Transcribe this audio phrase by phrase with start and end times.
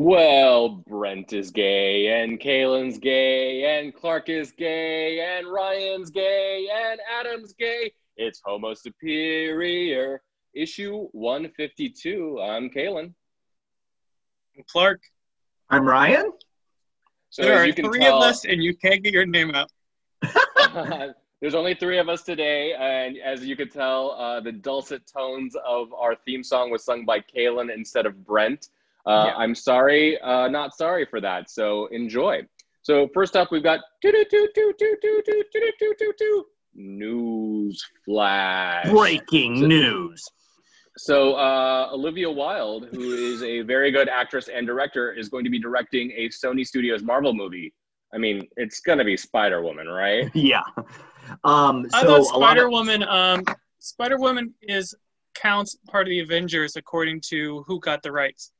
[0.00, 7.00] Well, Brent is gay, and Kaylin's gay, and Clark is gay, and Ryan's gay, and
[7.18, 7.90] Adam's gay.
[8.16, 10.22] It's Homo Superior,
[10.54, 12.40] issue 152.
[12.40, 13.12] I'm Kaylin.
[14.70, 15.00] Clark.
[15.68, 16.30] I'm Ryan.
[17.30, 19.72] So there are three tell, of us, and you can't get your name out.
[21.40, 25.56] there's only three of us today, and as you can tell, uh, the dulcet tones
[25.66, 28.68] of our theme song was sung by Kaylin instead of Brent.
[29.06, 29.34] Uh, yeah.
[29.36, 31.50] I'm sorry, uh, not sorry for that.
[31.50, 32.42] So enjoy.
[32.82, 33.80] So first up, we've got
[36.74, 38.88] news flash.
[38.88, 40.24] Breaking news.
[40.96, 45.50] So uh, Olivia Wilde, who is a very good actress and director, is going to
[45.50, 47.72] be directing a Sony Studios Marvel movie.
[48.12, 50.30] I mean, it's gonna be Spider Woman, right?
[50.34, 50.62] Yeah.
[51.44, 53.02] Um, so I thought Spider Woman.
[53.02, 54.94] Of- um, Spider Woman is
[55.34, 58.52] counts part of the Avengers according to who got the rights.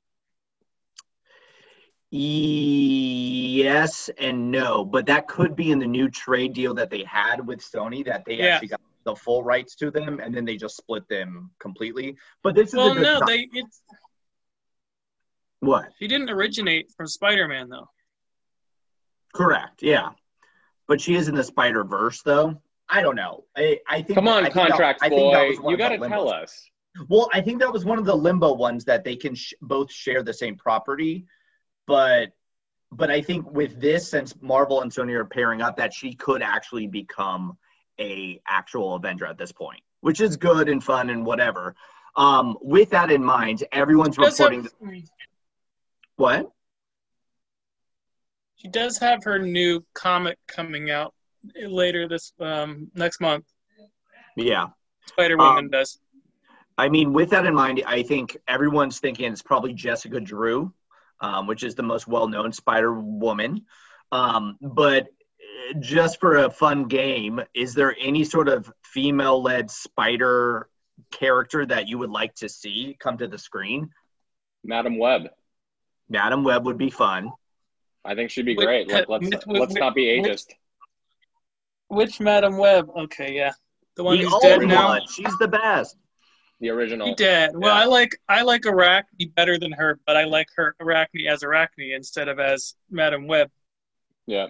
[2.11, 7.47] Yes and no, but that could be in the new trade deal that they had
[7.47, 8.47] with Sony that they yeah.
[8.47, 12.17] actually got the full rights to them and then they just split them completely.
[12.43, 13.83] But this is well, no, they it's
[15.61, 17.91] what she didn't originate from Spider-Man though.
[19.35, 19.83] Correct.
[19.83, 20.11] Yeah,
[20.87, 22.63] but she is in the Spider Verse though.
[22.89, 23.45] I don't know.
[23.55, 24.15] I, I think.
[24.15, 25.51] Come on, I contract that, boy.
[25.69, 26.71] You got to tell us.
[27.09, 29.93] Well, I think that was one of the limbo ones that they can sh- both
[29.93, 31.27] share the same property
[31.89, 32.33] but
[32.93, 36.43] but I think with this, since Marvel and Sony are pairing up, that she could
[36.43, 37.59] actually become
[38.01, 41.75] a actual Avenger at this point, which is good and fun and whatever.
[42.17, 44.63] Um, with that in mind, everyone's reporting.
[44.63, 45.03] Have,
[46.17, 46.51] what?
[48.57, 51.15] She does have her new comic coming out
[51.55, 53.45] later this um, next month.
[54.37, 54.69] Yeah,
[55.07, 55.99] Spider Woman um, does.
[56.77, 60.73] I mean, with that in mind, I think everyone's thinking it's probably Jessica Drew
[61.21, 63.67] um, which is the most well-known Spider Woman.
[64.13, 65.09] Um, but
[65.81, 70.69] just for a fun game, is there any sort of female-led Spider
[71.11, 73.91] character that you would like to see come to the screen?
[74.65, 75.29] Madam Web.
[76.09, 77.31] Madam Web would be fun.
[78.05, 78.89] I think she'd be great.
[78.89, 80.47] Let, us let's, let's not be ageist.
[81.89, 82.89] Which, which Madam Web?
[82.97, 83.53] Okay, yeah,
[83.97, 84.99] the one the who's dead now.
[85.07, 85.97] She's the best
[86.61, 87.09] the original.
[87.09, 87.51] He did.
[87.55, 87.83] Well, yeah.
[87.83, 91.93] I like I like Arachne better than her, but I like her Arachne as Arachne
[91.95, 93.51] instead of as Madam Web.
[94.27, 94.47] Yeah.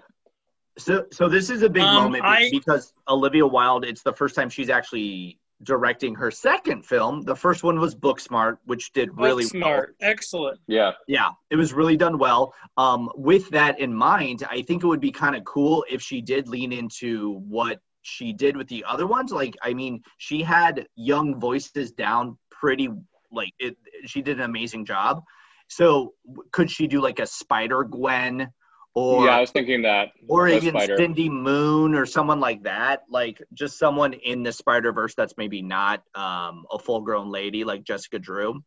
[0.79, 3.85] So so this is a big um, moment I, because Olivia Wilde.
[3.85, 7.23] It's the first time she's actually directing her second film.
[7.23, 10.11] The first one was Booksmart, which did really Smart, well.
[10.11, 10.61] excellent.
[10.67, 12.55] Yeah, yeah, it was really done well.
[12.77, 16.21] Um, with that in mind, I think it would be kind of cool if she
[16.21, 19.31] did lean into what she did with the other ones.
[19.31, 22.89] Like, I mean, she had young voices down pretty
[23.31, 23.77] like it.
[24.07, 25.23] She did an amazing job.
[25.69, 26.15] So,
[26.51, 28.49] could she do like a Spider Gwen?
[28.95, 30.09] Or, yeah, I was thinking that.
[30.29, 30.97] Or even Spider.
[30.97, 33.03] Cindy Moon or someone like that.
[33.11, 37.65] Like just someone in the Spider Verse that's maybe not um, a full grown lady
[37.65, 38.65] like Jessica Drew.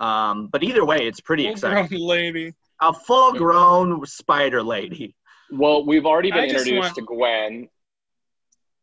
[0.00, 2.06] Um, but either way, it's pretty full exciting.
[2.06, 2.54] lady.
[2.80, 5.16] A full grown spider lady.
[5.50, 6.94] Well, we've already been introduced want...
[6.94, 7.68] to Gwen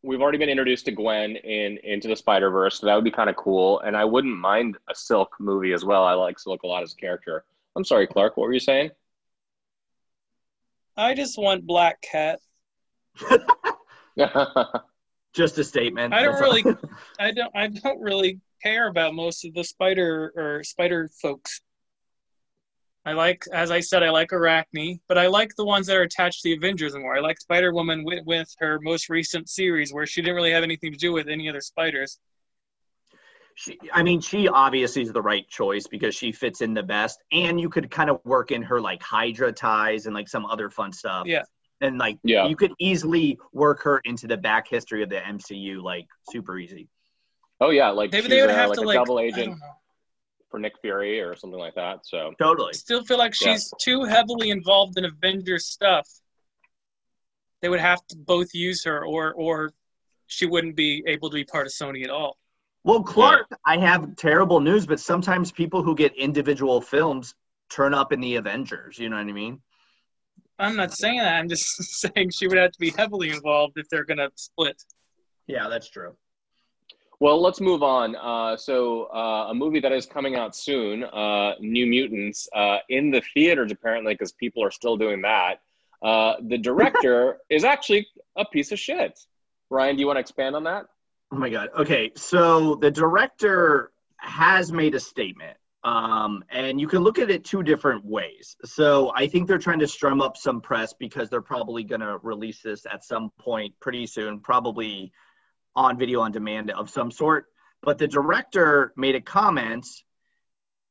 [0.06, 3.10] we've already been introduced to Gwen in Into the Spider Verse, so that would be
[3.10, 3.80] kind of cool.
[3.80, 6.04] And I wouldn't mind a Silk movie as well.
[6.04, 7.44] I like Silk a lot as a character.
[7.74, 8.36] I'm sorry, Clark.
[8.36, 8.90] What were you saying?
[10.96, 12.38] I just want Black Cat.
[15.34, 16.14] just a statement.
[16.14, 16.64] I don't really,
[17.18, 21.60] I don't, I don't really care about most of the spider or spider folks.
[23.06, 26.02] I like, as I said, I like Arachne, but I like the ones that are
[26.02, 27.16] attached to the Avengers more.
[27.16, 30.64] I like Spider Woman with, with her most recent series, where she didn't really have
[30.64, 32.18] anything to do with any other spiders.
[33.54, 37.22] She, I mean, she obviously is the right choice because she fits in the best,
[37.30, 40.68] and you could kind of work in her like Hydra ties and like some other
[40.68, 41.28] fun stuff.
[41.28, 41.44] Yeah.
[41.80, 42.48] And like, yeah.
[42.48, 46.88] you could easily work her into the back history of the MCU like super easy.
[47.60, 49.60] Oh yeah, like Maybe they would have like to, a like, double agent
[50.56, 52.06] for Nick Fury or something like that.
[52.06, 52.72] So totally.
[52.72, 53.76] Still feel like she's yeah.
[53.78, 56.08] too heavily involved in Avengers stuff.
[57.60, 59.72] They would have to both use her, or or
[60.28, 62.38] she wouldn't be able to be part of Sony at all.
[62.84, 63.56] Well, Clark, yeah.
[63.66, 67.34] I have terrible news, but sometimes people who get individual films
[67.68, 68.98] turn up in the Avengers.
[68.98, 69.60] You know what I mean?
[70.58, 71.34] I'm not saying that.
[71.34, 71.66] I'm just
[72.00, 74.82] saying she would have to be heavily involved if they're going to split.
[75.46, 76.16] Yeah, that's true.
[77.18, 78.14] Well, let's move on.
[78.16, 83.10] Uh, so, uh, a movie that is coming out soon, uh, New Mutants, uh, in
[83.10, 85.60] the theaters apparently, because people are still doing that.
[86.02, 89.18] Uh, the director is actually a piece of shit.
[89.70, 90.86] Ryan, do you want to expand on that?
[91.32, 91.70] Oh my God.
[91.76, 92.12] Okay.
[92.16, 95.56] So, the director has made a statement.
[95.84, 98.56] Um, and you can look at it two different ways.
[98.64, 102.18] So I think they're trying to strum up some press because they're probably going to
[102.24, 105.12] release this at some point pretty soon, probably
[105.76, 107.46] on video on demand of some sort.
[107.82, 109.86] But the director made a comment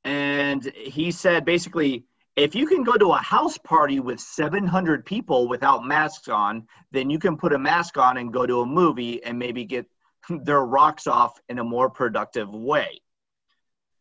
[0.05, 2.05] and he said basically,
[2.35, 7.09] if you can go to a house party with 700 people without masks on, then
[7.09, 9.87] you can put a mask on and go to a movie and maybe get
[10.43, 13.01] their rocks off in a more productive way.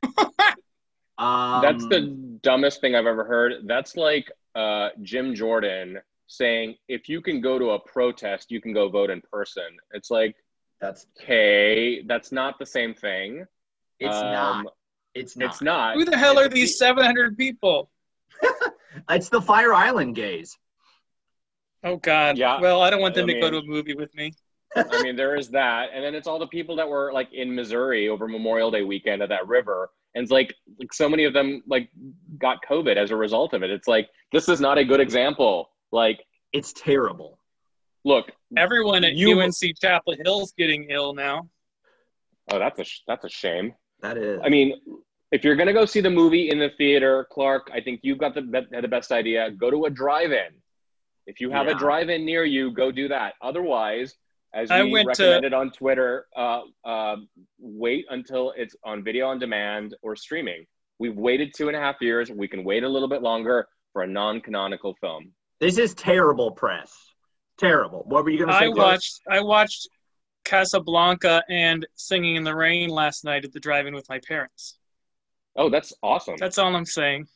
[0.07, 0.19] um,
[1.63, 3.67] That's the dumbest thing I've ever heard.
[3.67, 8.73] That's like uh, Jim Jordan saying, if you can go to a protest, you can
[8.73, 9.77] go vote in person.
[9.93, 10.35] It's like,
[10.81, 12.03] that's okay.
[12.03, 13.45] That's not the same thing.
[14.01, 14.67] It's um, not.
[15.15, 15.51] It's not.
[15.51, 15.95] It's not.
[15.97, 17.91] Who the hell are these 700 people?
[19.11, 20.57] it's the Fire Island gays.
[21.83, 22.39] Oh God.
[22.39, 22.61] Yeah.
[22.61, 24.33] Well, I don't want them I to go to a movie with me.
[24.77, 27.55] I mean, there is that, and then it's all the people that were like in
[27.55, 31.33] Missouri over Memorial Day weekend at that river, and it's like, like so many of
[31.33, 31.91] them like
[32.39, 33.71] got COVID as a result of it.
[33.71, 35.71] It's like this is not a good example.
[35.93, 37.39] Like it's terrible.
[38.05, 41.49] Look, everyone at you, UNC Chapel Hill's getting ill now.
[42.51, 43.75] Oh, that's a that's a shame.
[44.03, 44.41] That is.
[44.45, 44.75] I mean,
[45.33, 48.35] if you're gonna go see the movie in the theater, Clark, I think you've got
[48.35, 49.51] the the best idea.
[49.51, 50.61] Go to a drive-in.
[51.27, 51.73] If you have yeah.
[51.73, 53.35] a drive-in near you, go do that.
[53.41, 54.15] Otherwise,
[54.53, 55.57] as we recommended to...
[55.57, 57.17] on Twitter, uh, uh,
[57.59, 60.67] wait until it's on video on demand or streaming.
[60.99, 62.31] We've waited two and a half years.
[62.31, 65.33] We can wait a little bit longer for a non-canonical film.
[65.59, 66.95] This is terrible press.
[67.59, 68.05] Terrible.
[68.07, 68.65] What were you going to say?
[68.67, 69.21] I watched.
[69.31, 69.89] I watched
[70.45, 74.79] Casablanca and Singing in the Rain last night at the drive-in with my parents.
[75.57, 76.37] Oh, that's awesome.
[76.39, 77.27] That's all I'm saying.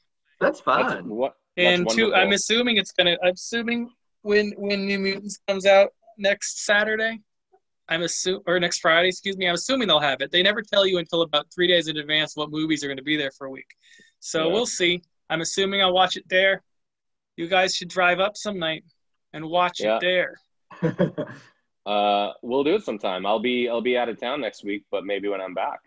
[0.41, 0.87] That's fun.
[0.87, 3.17] That's, what, and two, I'm assuming it's gonna.
[3.23, 3.91] I'm assuming
[4.23, 7.21] when when New Mutants comes out next Saturday,
[7.88, 9.49] I'm assuming or next Friday, excuse me.
[9.49, 10.31] I'm assuming they'll have it.
[10.31, 13.03] They never tell you until about three days in advance what movies are going to
[13.03, 13.69] be there for a week.
[14.21, 14.53] So yeah.
[14.53, 15.03] we'll see.
[15.31, 16.62] I'm assuming I'll watch it there.
[17.37, 18.85] You guys should drive up some night
[19.33, 19.99] and watch yeah.
[20.01, 20.41] it there.
[21.87, 23.27] uh, we'll do it sometime.
[23.27, 25.81] I'll be I'll be out of town next week, but maybe when I'm back.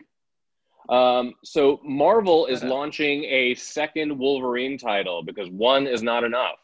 [0.88, 6.56] Um, so Marvel is launching a second Wolverine title because one is not enough.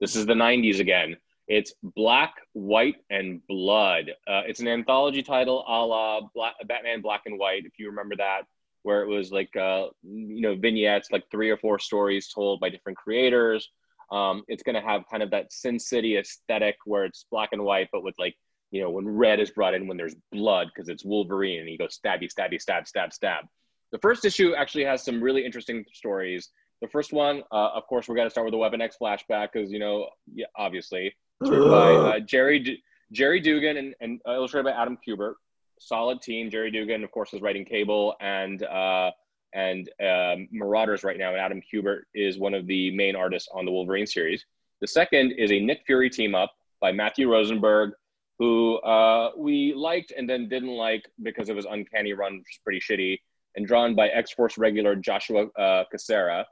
[0.00, 1.16] This is the 90s again.
[1.48, 4.10] It's Black, White, and Blood.
[4.26, 8.16] Uh, it's an anthology title a la Black, Batman Black and White, if you remember
[8.16, 8.42] that,
[8.82, 12.68] where it was like, uh, you know, vignettes, like three or four stories told by
[12.68, 13.70] different creators.
[14.12, 17.62] Um, it's going to have kind of that Sin City aesthetic where it's black and
[17.62, 18.36] white, but with like,
[18.70, 21.76] you know, when red is brought in when there's blood because it's Wolverine and he
[21.76, 23.44] goes stabby, stabby, stab, stab, stab.
[23.92, 26.50] The first issue actually has some really interesting stories.
[26.82, 29.48] The first one, uh, of course, we're going to start with the Weapon X flashback
[29.52, 32.82] because, you know, yeah, obviously, by uh, Gerry, D-
[33.12, 35.34] Gerry Duggan and, and uh, illustrated by Adam Kubert.
[35.78, 36.50] Solid team.
[36.50, 39.10] Gerry Duggan, of course, is writing Cable and uh,
[39.56, 41.30] and um, Marauders right now.
[41.30, 44.44] And Adam Kubert is one of the main artists on the Wolverine series.
[44.82, 47.92] The second is a Nick Fury team up by Matthew Rosenberg,
[48.38, 52.60] who uh, we liked and then didn't like because it was Uncanny Run, which is
[52.62, 53.18] pretty shitty
[53.56, 56.44] and drawn by X Force regular Joshua uh, Cassara.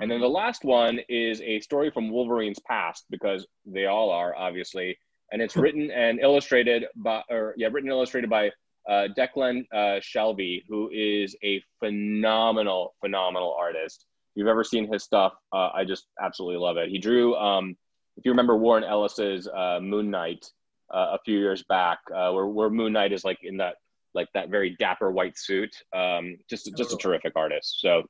[0.00, 4.34] And then the last one is a story from Wolverine's past because they all are
[4.34, 4.96] obviously,
[5.30, 8.50] and it's written and illustrated by, or yeah, written and illustrated by
[8.88, 14.06] uh, Declan uh, Shalvey, who is a phenomenal, phenomenal artist.
[14.34, 16.88] If you've ever seen his stuff, uh, I just absolutely love it.
[16.90, 17.76] He drew, um,
[18.16, 20.50] if you remember Warren Ellis's uh, Moon Knight
[20.92, 23.76] uh, a few years back, uh, where, where Moon Knight is like in that
[24.14, 25.74] like that very dapper white suit.
[25.94, 27.80] Um, just just a terrific artist.
[27.80, 28.02] So,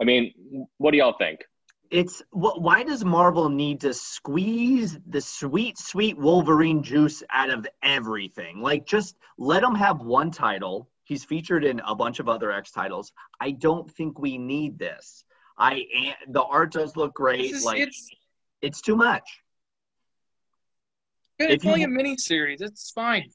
[0.00, 1.40] I mean, what do y'all think?
[1.94, 8.60] It's why does Marvel need to squeeze the sweet, sweet Wolverine juice out of everything?
[8.60, 10.90] Like, just let him have one title.
[11.04, 13.12] He's featured in a bunch of other X titles.
[13.40, 15.24] I don't think we need this.
[15.56, 15.84] I
[16.26, 17.52] the art does look great.
[17.52, 18.10] Is, like, it's,
[18.60, 19.40] it's too much.
[21.38, 22.60] It's only you, a mini series.
[22.60, 23.30] It's fine.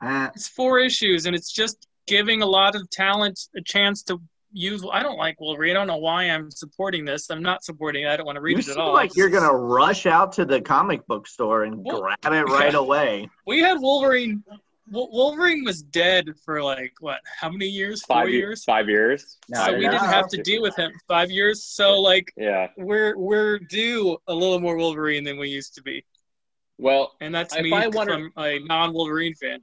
[0.00, 4.20] Uh, it's four issues, and it's just giving a lot of talent a chance to
[4.56, 4.84] use.
[4.92, 5.76] I don't like Wolverine.
[5.76, 7.30] I don't know why I'm supporting this.
[7.30, 8.08] I'm not supporting it.
[8.08, 8.92] I don't want to read you it at all.
[8.92, 12.72] like you're gonna rush out to the comic book store and well, grab it right
[12.72, 12.78] yeah.
[12.78, 13.28] away.
[13.46, 14.42] We had Wolverine.
[14.88, 17.20] Wolverine was dead for like what?
[17.40, 18.02] How many years?
[18.04, 18.64] Four five years?
[18.64, 19.36] Five years.
[19.52, 21.64] So we didn't have to deal with him five years.
[21.64, 26.04] So like, yeah, we're we're due a little more Wolverine than we used to be.
[26.78, 29.60] Well, and that's me from a non-Wolverine fan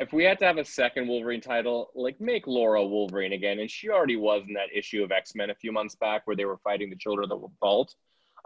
[0.00, 3.70] if we had to have a second Wolverine title, like make Laura Wolverine again, and
[3.70, 6.44] she already was in that issue of X Men a few months back where they
[6.44, 7.94] were fighting the Children of the Vault.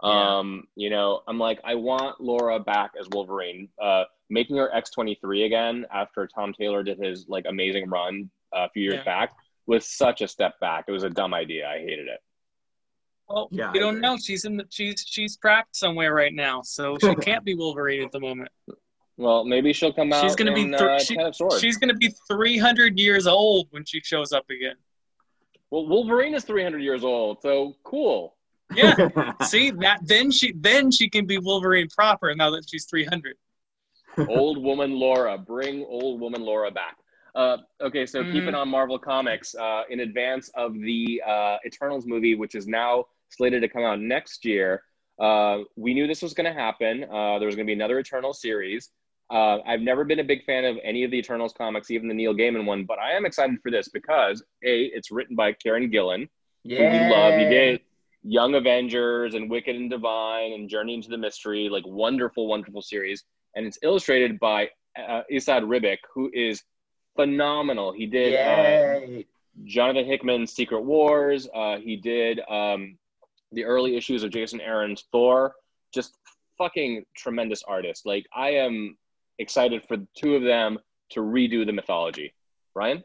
[0.01, 0.37] Yeah.
[0.37, 3.69] Um, you know, I'm like, I want Laura back as Wolverine.
[3.81, 8.69] Uh, making her X23 again after Tom Taylor did his like amazing run uh, a
[8.69, 9.03] few years yeah.
[9.03, 9.33] back.
[9.67, 10.85] was such a step back.
[10.87, 11.67] It was a dumb idea.
[11.69, 12.19] I hated it.
[13.29, 14.17] Well, Yeah, we I don't know.
[14.17, 18.11] She's in the she's she's trapped somewhere right now, so she can't be Wolverine at
[18.11, 18.49] the moment.
[19.17, 20.23] Well, maybe she'll come out.
[20.23, 21.59] She's gonna be th- uh, she- Ten of Swords.
[21.61, 24.75] She's gonna be 300 years old when she shows up again.
[25.69, 28.35] Well, Wolverine is 300 years old, so cool.
[28.75, 28.95] Yeah.
[29.43, 29.99] See that?
[30.03, 32.33] Then she then she can be Wolverine proper.
[32.35, 33.35] Now that she's 300.
[34.27, 36.97] old woman Laura, bring old woman Laura back.
[37.35, 38.31] Uh, okay, so Mhm.
[38.31, 43.05] keeping on Marvel Comics, uh, in advance of the uh, Eternals movie, which is now
[43.29, 44.83] slated to come out next year,
[45.19, 47.03] uh, we knew this was going to happen.
[47.05, 48.91] Uh, there was going to be another Eternal series.
[49.33, 52.13] Uh, I've never been a big fan of any of the Eternals comics, even the
[52.13, 55.89] Neil Gaiman one, but I am excited for this because a it's written by Kieran
[55.89, 56.29] Gillen,
[56.63, 57.33] who we love.
[57.39, 57.81] He did
[58.21, 63.23] Young Avengers and Wicked and Divine and Journey into the Mystery, like wonderful, wonderful series.
[63.55, 66.61] And it's illustrated by uh, Esad Ribic, who is
[67.15, 67.91] phenomenal.
[67.91, 69.23] He did uh,
[69.65, 71.47] Jonathan Hickman's Secret Wars.
[71.53, 72.99] Uh, he did um,
[73.51, 75.55] the early issues of Jason Aaron's Thor.
[75.91, 76.15] Just
[76.59, 78.05] fucking tremendous artist.
[78.05, 78.95] Like I am
[79.39, 80.79] excited for the two of them
[81.11, 82.33] to redo the mythology.
[82.75, 83.03] Ryan?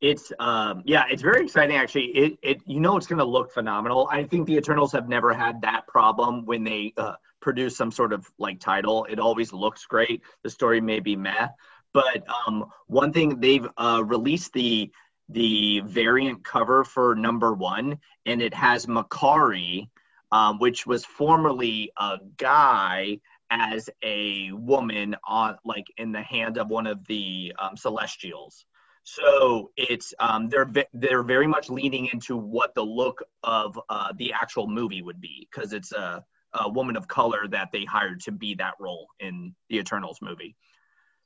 [0.00, 2.06] It's um yeah, it's very exciting actually.
[2.06, 4.08] It it you know it's going to look phenomenal.
[4.10, 8.12] I think the Eternals have never had that problem when they uh, produce some sort
[8.12, 9.06] of like title.
[9.10, 10.22] It always looks great.
[10.42, 11.48] The story may be meh,
[11.92, 14.90] but um one thing they've uh released the
[15.28, 19.88] the variant cover for number 1 and it has Makkari
[20.32, 23.18] um, which was formerly a guy
[23.50, 28.64] as a woman on like in the hand of one of the um, celestials
[29.02, 34.32] so it's um, they're they're very much leaning into what the look of uh, the
[34.32, 38.32] actual movie would be because it's a, a woman of color that they hired to
[38.32, 40.56] be that role in the Eternals movie.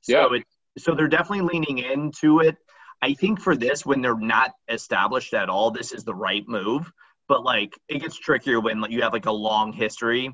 [0.01, 0.39] So Yeah.
[0.39, 0.45] it
[0.79, 2.57] so they're definitely leaning into it.
[3.03, 6.91] I think for this, when they're not established at all, this is the right move.
[7.29, 10.33] But like it gets trickier when like, you have like a long history.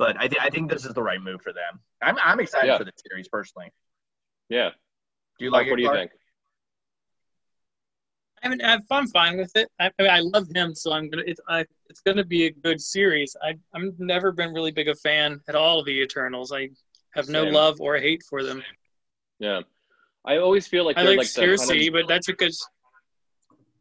[0.00, 1.78] But I, th- I think this is the right move for them.
[2.00, 2.78] I'm, I'm excited Yeah.
[2.78, 3.70] for the series personally.
[4.48, 4.70] Yeah.
[5.38, 5.70] Do you Mark, like it?
[5.72, 6.00] what do you Clark?
[6.10, 6.20] think?
[8.42, 9.68] I mean, I'm I'm fine with it.
[9.78, 11.24] I, I mean, I love him, so I'm gonna.
[11.26, 13.36] It's I, it's gonna be a good series.
[13.42, 16.50] I I'm never been really big a fan at all of the Eternals.
[16.50, 16.70] I
[17.12, 17.52] have no Same.
[17.52, 18.62] love or hate for them.
[19.38, 19.60] Yeah.
[20.24, 22.66] I always feel like I like like the kind of- Sersi, but that's because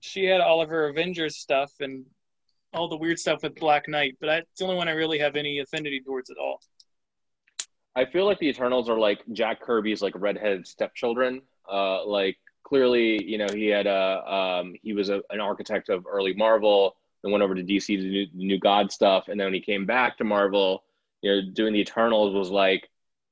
[0.01, 2.05] she had all of her Avengers stuff and
[2.73, 4.17] all the weird stuff with Black Knight.
[4.19, 6.61] But that's the only one I really have any affinity towards at all.
[7.95, 11.41] I feel like the Eternals are like Jack Kirby's like redheaded stepchildren.
[11.69, 16.05] Uh, like clearly, you know, he had a um, he was a, an architect of
[16.07, 19.47] early Marvel, then went over to DC to do the New God stuff, and then
[19.47, 20.83] when he came back to Marvel,
[21.21, 22.87] you know, doing the Eternals was like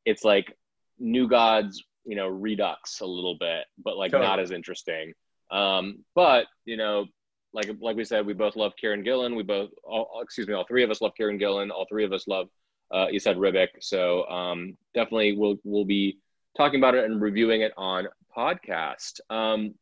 [0.06, 0.58] it's like
[1.00, 4.28] New Gods, you know, redux a little bit, but like Totally.
[4.28, 5.14] not as interesting.
[5.52, 7.06] Um, but you know,
[7.54, 9.36] like like we said, we both love Kieran Gillen.
[9.36, 11.72] We both, all, excuse me, all three of us love Kieran Gillen.
[11.72, 12.48] All three of us love
[12.94, 13.68] uh, Esad Ribic.
[13.80, 16.20] So um, definitely we'll we'll be
[16.56, 19.20] talking about it and reviewing it on podcast.
[19.30, 19.76] Um,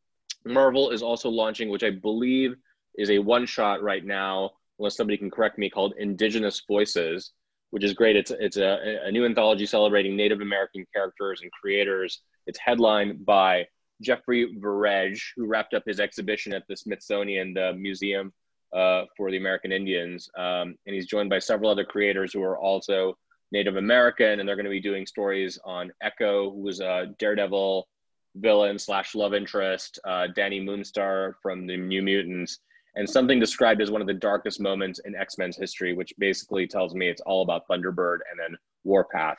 [0.45, 2.55] Marvel is also launching, which I believe
[2.97, 7.31] is a one shot right now, unless somebody can correct me, called Indigenous Voices,
[7.71, 8.15] which is great.
[8.15, 12.21] It's it's a, a new anthology celebrating Native American characters and creators.
[12.47, 13.65] It's headlined by
[14.01, 18.33] Jeffrey Veregge, who wrapped up his exhibition at the Smithsonian, the Museum
[18.73, 20.29] uh, for the American Indians.
[20.37, 23.17] Um, and he's joined by several other creators who are also
[23.51, 27.87] Native American, and they're going to be doing stories on Echo, who was a Daredevil
[28.35, 32.59] villain slash love interest, uh, Dani Moonstar from the New Mutants,
[32.95, 36.67] and something described as one of the darkest moments in X Men's history, which basically
[36.67, 39.37] tells me it's all about Thunderbird and then Warpath,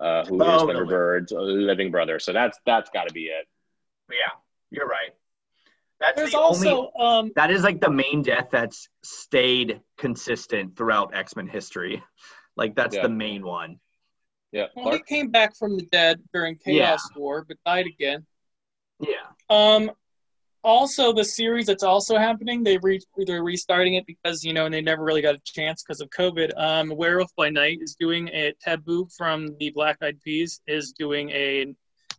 [0.00, 0.74] uh, who is Totally.
[0.74, 2.18] Thunderbird's living brother.
[2.18, 3.46] So that's that's got to be it.
[4.10, 4.16] Yeah,
[4.70, 5.10] you're right.
[5.98, 6.68] That's There's the only.
[6.68, 12.02] also um, That is like the main death that's stayed consistent throughout X Men history.
[12.56, 13.02] Like that's Yeah.
[13.02, 13.80] the main one.
[14.52, 18.24] Yeah, well, he came back from the dead during Chaos War, but died again.
[19.00, 19.26] Yeah.
[19.50, 19.90] Um,
[20.64, 24.74] also, the series that's also happening, they re- they're restarting it because you know and
[24.74, 26.50] they never really got a chance because of COVID.
[26.56, 31.30] Um, Werewolf by Night is doing a Taboo from the Black Eyed Peas is doing
[31.30, 31.74] a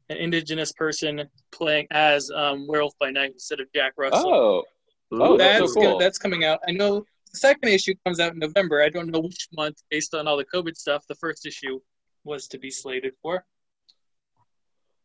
[0.09, 4.29] an indigenous person playing as um, Werewolf by Night instead of Jack Russell.
[4.33, 4.63] Oh,
[5.09, 5.91] Oh, that's that's so cool.
[5.93, 6.59] go- that's coming out.
[6.67, 8.81] I know the second issue comes out in November.
[8.83, 11.05] I don't know which month based on all the COVID stuff.
[11.07, 11.79] The first issue
[12.25, 13.45] was to be slated for.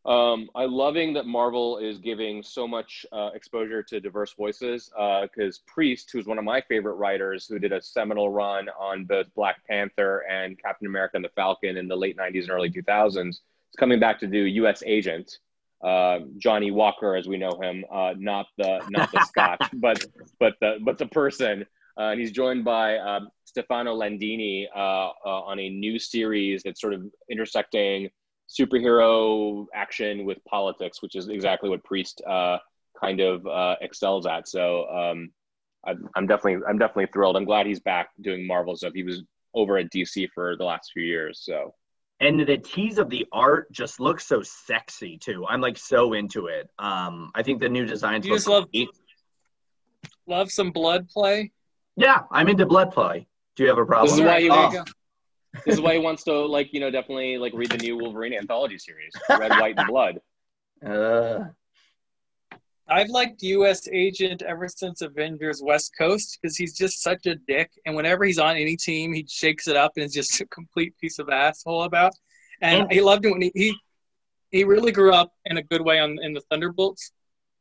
[0.04, 4.90] Um, I'm loving that Marvel is giving so much uh, exposure to diverse voices.
[5.22, 9.26] Because Priest, who's one of my favorite writers, who did a seminal run on both
[9.36, 13.28] Black Panther and Captain America and the Falcon in the late '90s and early 2000s,
[13.28, 13.40] is
[13.78, 14.82] coming back to do U.S.
[14.86, 15.38] Agent.
[15.82, 20.04] uh, Johnny Walker, as we know him, uh, not the not the Scotch, but
[20.38, 21.66] but the but the person.
[21.98, 26.80] Uh, and he's joined by um, Stefano Landini uh, uh, on a new series that's
[26.80, 28.08] sort of intersecting
[28.48, 32.56] superhero action with politics, which is exactly what Priest uh,
[32.98, 33.42] kind of
[33.82, 34.48] excels at.
[34.48, 35.30] So um,
[35.86, 37.36] I'm, I'm definitely I'm definitely thrilled.
[37.36, 38.92] I'm glad he's back doing Marvel stuff.
[38.94, 39.22] He was
[39.54, 41.74] over at DC for the last few years, so
[42.22, 45.44] and the tease of the art just looks so sexy too.
[45.48, 46.70] I'm like so into it.
[46.78, 48.24] Um, I think the new designs.
[48.24, 48.68] You just love
[50.26, 51.50] love some blood play.
[51.96, 53.26] Yeah, I'm into blood play.
[53.56, 54.08] Do you have a problem?
[54.08, 54.50] This is why you.
[54.52, 54.84] Oh.
[55.66, 58.34] this is why he wants to like you know definitely like read the new Wolverine
[58.34, 60.20] anthology series, Red, White, and Blood.
[60.84, 61.44] Uh,
[62.88, 63.88] I've liked U.S.
[63.90, 68.38] Agent ever since Avengers West Coast because he's just such a dick, and whenever he's
[68.38, 71.84] on any team, he shakes it up and is just a complete piece of asshole
[71.84, 72.12] about.
[72.60, 73.76] And he loved it when he, he
[74.52, 77.12] he really grew up in a good way on in the Thunderbolts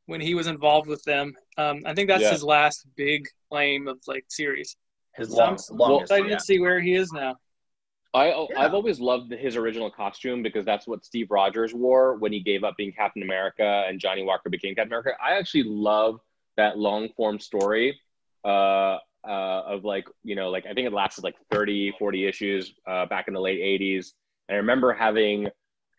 [0.06, 1.34] when he was involved with them.
[1.58, 2.32] Um, I think that's yeah.
[2.32, 4.76] his last big claim of like series.
[5.16, 6.38] His long, so I'm longest, excited yeah.
[6.38, 7.36] to see where he is now.
[8.14, 8.46] I yeah.
[8.58, 12.64] I've always loved his original costume because that's what Steve Rogers wore when he gave
[12.64, 15.12] up being Captain America and Johnny Walker became Captain America.
[15.24, 16.20] I actually love
[16.58, 18.00] that long form story
[18.44, 22.74] uh, uh, of like you know like I think it lasted like 30, 40 issues
[22.88, 24.12] uh, back in the late '80s.
[24.50, 25.48] And I remember having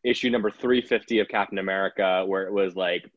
[0.05, 3.11] issue number 350 of Captain America where it was like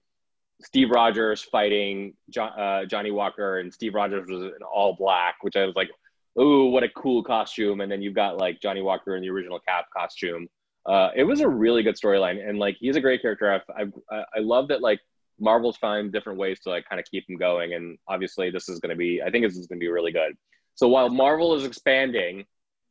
[0.61, 5.55] Steve Rogers fighting John, uh, Johnny Walker and Steve Rogers was in all black, which
[5.55, 5.89] I was like
[6.39, 7.81] ooh, what a cool costume.
[7.81, 10.47] And then you've got like Johnny Walker in the original Cap costume.
[10.85, 13.61] Uh, it was a really good storyline, and like he's a great character.
[13.75, 14.99] I, I I love that like
[15.39, 18.79] Marvel's find different ways to like kind of keep him going, and obviously this is
[18.79, 19.21] going to be.
[19.21, 20.33] I think this is going to be really good.
[20.75, 22.45] So while Marvel is expanding,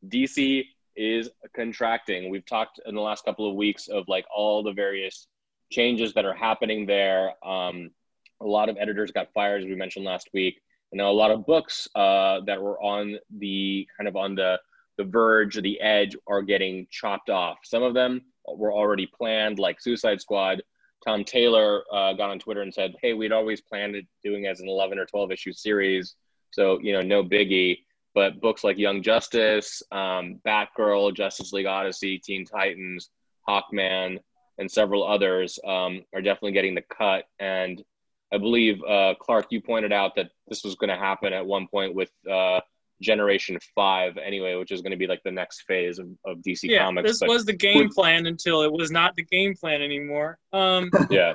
[0.08, 0.64] DC
[0.96, 2.30] is contracting.
[2.30, 5.26] We've talked in the last couple of weeks of like all the various
[5.70, 7.32] changes that are happening there.
[7.46, 7.90] Um,
[8.40, 10.60] a lot of editors got fired, as we mentioned last week.
[10.94, 14.60] You know, a lot of books uh, that were on the kind of on the
[14.96, 17.58] the verge or the edge are getting chopped off.
[17.64, 20.62] Some of them were already planned, like Suicide Squad.
[21.04, 24.60] Tom Taylor uh, got on Twitter and said, "Hey, we'd always planned it doing as
[24.60, 26.14] an 11 or 12 issue series,
[26.52, 27.78] so you know, no biggie."
[28.14, 33.10] But books like Young Justice, um, Batgirl, Justice League Odyssey, Teen Titans,
[33.48, 34.20] Hawkman,
[34.58, 37.24] and several others um, are definitely getting the cut.
[37.40, 37.82] And
[38.34, 41.68] I believe uh, Clark, you pointed out that this was going to happen at one
[41.68, 42.60] point with uh,
[43.00, 46.64] Generation Five, anyway, which is going to be like the next phase of, of DC
[46.64, 47.08] yeah, Comics.
[47.08, 50.38] This but was the game plan until it was not the game plan anymore.
[50.52, 51.34] Um, yeah,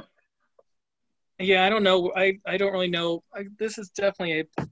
[1.39, 2.11] yeah, I don't know.
[2.15, 3.23] I I don't really know.
[3.33, 4.67] I, this is definitely a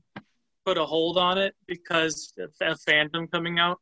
[0.65, 3.79] put a hold on it because of FanDome coming out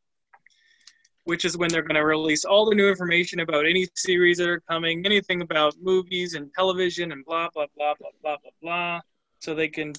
[1.25, 4.47] which is when they're going to release all the new information about any series that
[4.47, 9.01] are coming, anything about movies and television and blah, blah, blah, blah, blah, blah, blah.
[9.39, 9.93] So they can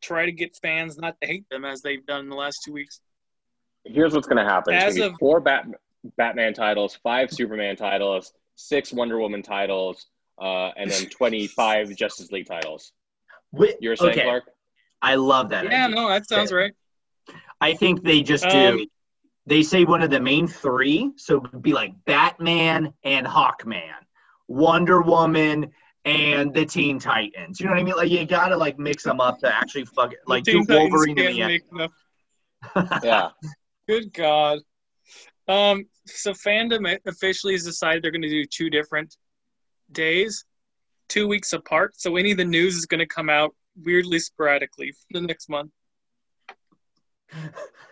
[0.00, 2.72] try to get fans not to hate them as they've done in the last two
[2.72, 3.00] weeks.
[3.84, 5.66] Here's what's going to happen as of, four Bat-
[6.16, 10.06] Batman titles, five Superman titles, six Wonder Woman titles,
[10.40, 12.92] uh, and then 25 Justice League titles.
[13.52, 14.22] Wait, You're saying, okay.
[14.22, 14.44] Clark?
[15.02, 15.64] I love that.
[15.64, 15.96] Yeah, idea.
[15.96, 16.72] no, that sounds okay.
[17.28, 17.36] right.
[17.60, 18.86] I think they just do um,
[19.46, 21.12] they say one of the main three.
[21.16, 23.90] So it would be like Batman and Hawkman,
[24.48, 25.70] Wonder Woman
[26.04, 27.60] and the Teen Titans.
[27.60, 27.94] You know what I mean?
[27.94, 30.20] Like you gotta like mix them up to actually fuck it.
[30.26, 31.90] Like do Wolverine in the end.
[33.02, 33.30] yeah.
[33.88, 34.60] Good God.
[35.48, 35.86] Um.
[36.06, 39.16] So FanDome officially has decided they're going to do two different
[39.92, 40.44] days,
[41.08, 41.92] two weeks apart.
[41.96, 45.48] So any of the news is going to come out weirdly sporadically for the next
[45.48, 45.70] month.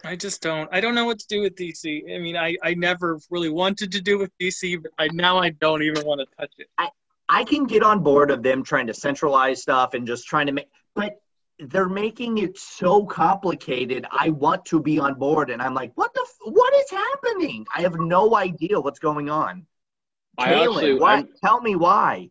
[0.04, 0.68] I just don't.
[0.72, 2.14] I don't know what to do with DC.
[2.14, 5.50] I mean, I, I never really wanted to do with DC, but I now I
[5.50, 6.68] don't even want to touch it.
[6.78, 6.88] I,
[7.28, 10.52] I can get on board of them trying to centralize stuff and just trying to
[10.52, 11.20] make, but
[11.58, 14.06] they're making it so complicated.
[14.10, 16.26] I want to be on board, and I'm like, what the?
[16.44, 17.66] What is happening?
[17.74, 19.66] I have no idea what's going on.
[20.38, 21.26] I Kaylin, actually, what?
[21.44, 22.30] Tell me why.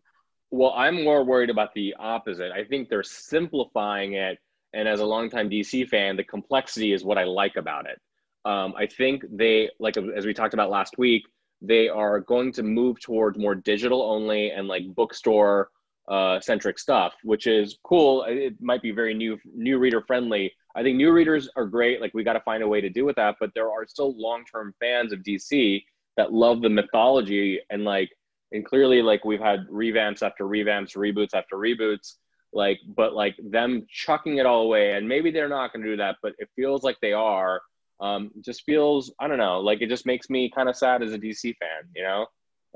[0.50, 2.50] Well, I'm more worried about the opposite.
[2.50, 4.38] I think they're simplifying it
[4.72, 8.00] and as a longtime DC fan, the complexity is what I like about it.
[8.44, 11.22] Um, I think they, like as we talked about last week,
[11.60, 15.70] they are going to move towards more digital only and like bookstore
[16.08, 18.24] uh, centric stuff, which is cool.
[18.24, 20.52] It might be very new new reader friendly.
[20.74, 22.00] I think new readers are great.
[22.00, 24.18] Like we got to find a way to do with that, but there are still
[24.18, 25.82] long term fans of DC
[26.16, 28.10] that love the mythology and like
[28.52, 32.14] and clearly like we've had revamps after revamps, reboots after reboots
[32.52, 35.96] like but like them chucking it all away and maybe they're not going to do
[35.96, 37.60] that but it feels like they are
[38.00, 41.12] um just feels i don't know like it just makes me kind of sad as
[41.12, 42.26] a dc fan you know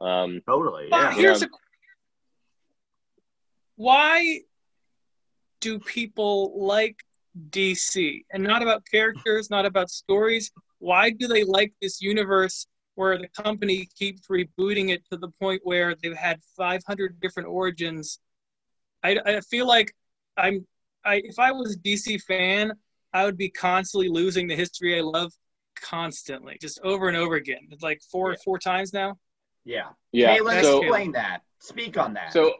[0.05, 1.49] um totally yeah here's a
[3.77, 4.41] why
[5.61, 6.97] do people like
[7.51, 8.25] DC?
[8.33, 10.51] And not about characters, not about stories.
[10.79, 15.63] Why do they like this universe where the company keeps rebooting it to the point
[15.65, 18.21] where they've had 500 different origins?
[19.05, 19.95] I, I feel like
[20.37, 20.67] I'm
[21.05, 22.73] I if I was a DC fan,
[23.13, 25.33] I would be constantly losing the history I love
[25.81, 27.69] constantly, just over and over again.
[27.71, 28.37] It's like four Yeah.
[28.45, 29.17] four times now.
[29.65, 29.91] Yeah.
[30.13, 30.35] Yeah.
[30.35, 31.43] Hey, let's so, explain that.
[31.61, 32.33] Speak on that.
[32.33, 32.55] so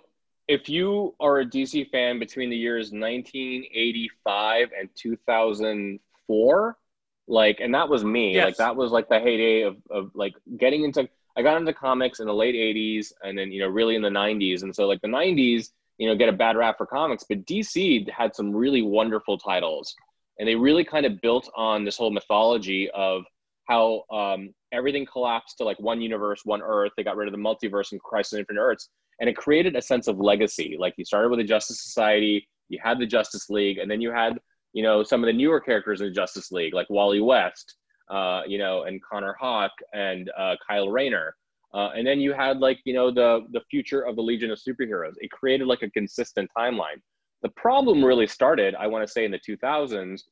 [0.47, 6.79] if you are a DC fan between the years 1985 and 2004,
[7.27, 8.45] like, and that was me, Yes.
[8.45, 12.21] like, that was like the heyday of, of like getting into, I got into comics
[12.21, 14.63] in the late 80s and then, you know, really in the 90s.
[14.63, 18.09] And so, like, the 90s, you know, get a bad rap for comics, but DC
[18.11, 19.95] had some really wonderful titles.
[20.39, 23.23] And they really kind of built on this whole mythology of
[23.69, 26.93] how um, everything collapsed to like one universe, one Earth.
[26.97, 28.89] They got rid of the multiverse and Crisis on Infinite Earths,
[29.21, 30.77] and it created a sense of legacy.
[30.79, 34.11] Like you started with the Justice Society, you had the Justice League, and then you
[34.11, 34.39] had
[34.73, 37.77] you know some of the newer characters in the Justice League, like Wally West,
[38.11, 41.37] uh, you know, and Connor Hawke and uh, Kyle Rayner.
[41.75, 44.59] Uh, and then you had like you know the the future of the Legion of
[44.59, 45.15] Superheroes.
[45.19, 47.01] It created like a consistent timeline.
[47.43, 50.23] The problem really started, I want to say, in the 2000s,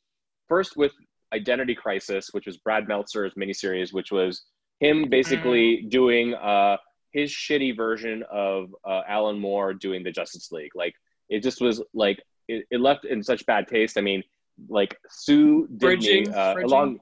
[0.49, 0.93] first with
[1.35, 4.45] Identity Crisis, which was Brad Meltzer's miniseries, which was
[4.81, 6.77] him basically doing uh,
[7.13, 10.73] his shitty version of uh, Alan Moore doing the Justice League.
[10.75, 10.95] Like
[11.29, 13.99] it just was like it, it left in such bad taste.
[13.99, 14.23] I mean,
[14.69, 16.65] like Sue Bridging, uh, fridging.
[16.65, 17.01] along.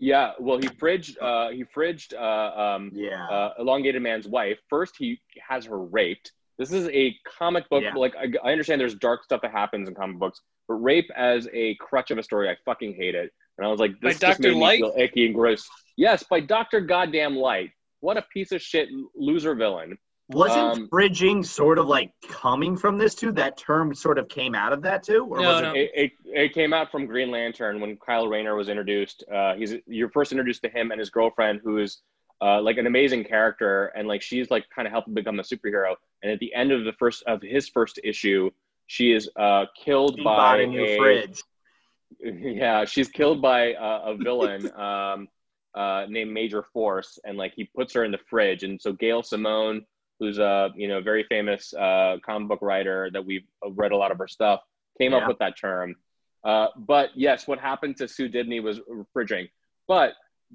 [0.00, 1.16] Yeah, well, he fridged.
[1.20, 2.14] Uh, he fridged.
[2.14, 3.26] Uh, um, yeah.
[3.28, 4.58] uh, elongated man's wife.
[4.68, 6.32] First, he has her raped.
[6.58, 7.82] This is a comic book.
[7.82, 7.94] Yeah.
[7.94, 11.48] Like I, I understand, there's dark stuff that happens in comic books, but rape as
[11.52, 13.30] a crutch of a story, I fucking hate it.
[13.58, 14.54] And I was like, By this just Dr.
[14.54, 14.80] made Light?
[14.80, 15.68] me feel icky and gross.
[15.96, 17.70] Yes, by Doctor Goddamn Light.
[18.00, 19.98] What a piece of shit loser villain.
[20.32, 23.32] Wasn't um, fridging sort of like coming from this too?
[23.32, 25.26] That term sort of came out of that too?
[25.28, 25.72] Or No, was no.
[25.72, 29.24] it It, it, it came out from Green Lantern when Kyle Rayner was introduced.
[29.32, 32.00] Uh, he's you're first introduced to him and his girlfriend, who is
[32.40, 35.42] uh, like an amazing character, and like she's like kind of helped him become a
[35.42, 35.94] superhero.
[36.22, 38.50] And at the end of the first of his first issue,
[38.86, 41.42] she is uh, killed he by a new a fridge?
[42.20, 45.28] yeah, she's killed by a, a villain um,
[45.74, 48.62] uh, named Major Force, and like he puts her in the fridge.
[48.62, 49.86] And so Gail Simone,
[50.20, 54.12] who's a you know very famous uh, comic book writer that we've read a lot
[54.12, 54.60] of her stuff,
[55.00, 55.18] came Yeah.
[55.18, 55.96] up with that term.
[56.44, 59.50] Uh, but yes, what happened to Sue Dibny was refrigerant.
[59.88, 60.12] But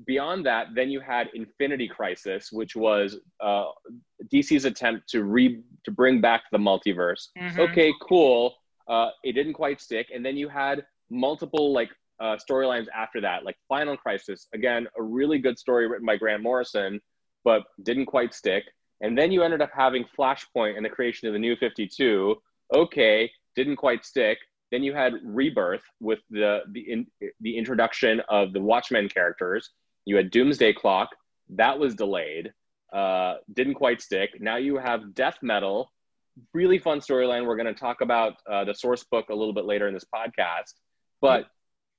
[0.07, 3.65] beyond that, then you had Infinite Crisis, which was uh,
[4.33, 7.59] DC's attempt to re to bring back the multiverse Mhm.
[7.69, 8.55] okay, cool.
[8.87, 10.07] Uh, it didn't quite stick.
[10.13, 14.47] And then you had multiple like uh, storylines after that, like Final Crisis.
[14.53, 17.01] Again, a really good story written by Grant Morrison,
[17.43, 18.63] but didn't quite stick.
[19.01, 22.35] And then you ended up having Flashpoint and the creation of the New 52.
[22.73, 24.37] Okay, didn't quite stick.
[24.71, 27.07] Then you had Rebirth with the the in,
[27.39, 29.69] the introduction of the Watchmen characters.
[30.05, 31.09] You had Doomsday Clock.
[31.49, 32.51] That was delayed.
[32.91, 34.41] Uh, didn't quite stick.
[34.41, 35.91] Now you have Death Metal,
[36.53, 37.45] really fun storyline.
[37.45, 40.05] We're going to talk about uh, the source book a little bit later in this
[40.13, 40.73] podcast.
[41.21, 41.47] But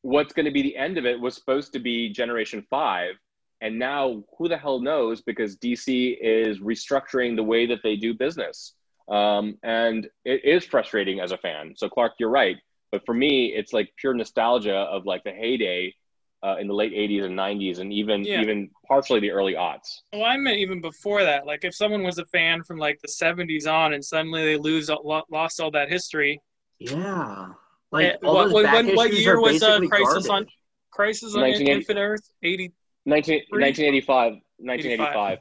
[0.02, 3.14] what's going to be the end of it was supposed to be Generation 5.
[3.60, 8.12] And now who the hell knows because DC is restructuring the way that they do
[8.14, 8.74] business.
[9.08, 11.74] Um, and it is frustrating as a fan.
[11.76, 12.56] So, Clark, you're right.
[12.92, 15.94] But for me, it's like pure nostalgia of like the heyday
[16.42, 18.42] uh, in the late 80s and 90s and even Yeah.
[18.42, 20.00] even partially the early aughts.
[20.12, 21.46] Well, I meant even before that.
[21.46, 24.90] Like, if someone was a fan from like the '70s on, and suddenly they lose
[25.30, 26.40] lost all that history.
[26.78, 27.48] Yeah.
[27.90, 30.46] Like Eh, all what- those back when- what year are was, uh, basically Crisis on-
[30.90, 32.72] Crisis on 1980 Infinite Earth, '80.
[33.06, 33.62] 19, Three?
[33.62, 35.38] 1985 1985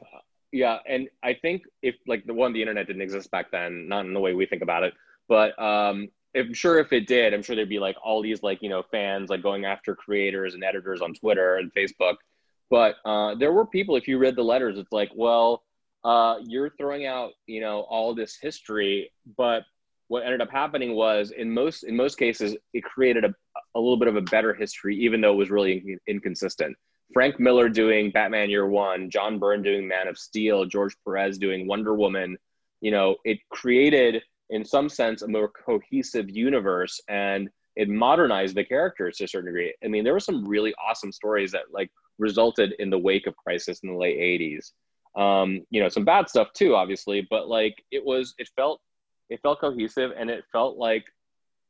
[0.52, 4.06] yeah and i think if like the one the internet didn't exist back then not
[4.06, 4.94] in the way we think about it
[5.28, 8.62] but um i'm sure if it did i'm sure there'd be like all these like
[8.62, 12.14] you know fans like going after creators and editors on twitter and facebook
[12.70, 15.62] but uh there were people if you read the letters it's like well
[16.04, 19.64] uh you're throwing out you know all this history but
[20.08, 23.34] what ended up happening was in most in most cases it created a,
[23.74, 26.76] a little bit of a better history even though it was really in- inconsistent
[27.12, 31.66] Frank Miller doing Batman Year One, John Byrne doing Man of Steel, George Perez doing
[31.66, 32.36] Wonder Woman.
[32.80, 38.64] You know, it created, in some sense, a more cohesive universe and it modernized the
[38.64, 39.74] characters to a certain degree.
[39.84, 43.36] I mean, there were some really awesome stories that like resulted in the wake of
[43.36, 44.72] Crisis in the late '80s.
[45.20, 48.80] Um, you know, some bad stuff too, obviously, but like it was, it felt,
[49.28, 51.06] it felt cohesive and it felt like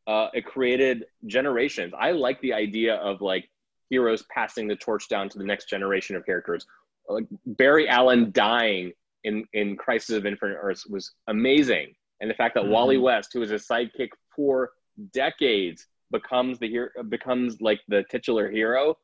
[0.06, 1.92] uh, it created generations.
[1.98, 3.48] I like the idea of like
[3.90, 6.66] heroes passing the torch down to the next generation of characters.
[7.08, 8.92] Like Barry Allen dying
[9.24, 11.94] in in Crisis of Infinite Earths was amazing.
[12.20, 12.70] and the fact that Mhm.
[12.70, 14.70] Wally West, who was a sidekick for
[15.12, 18.96] decades, becomes the hero, becomes like the titular hero.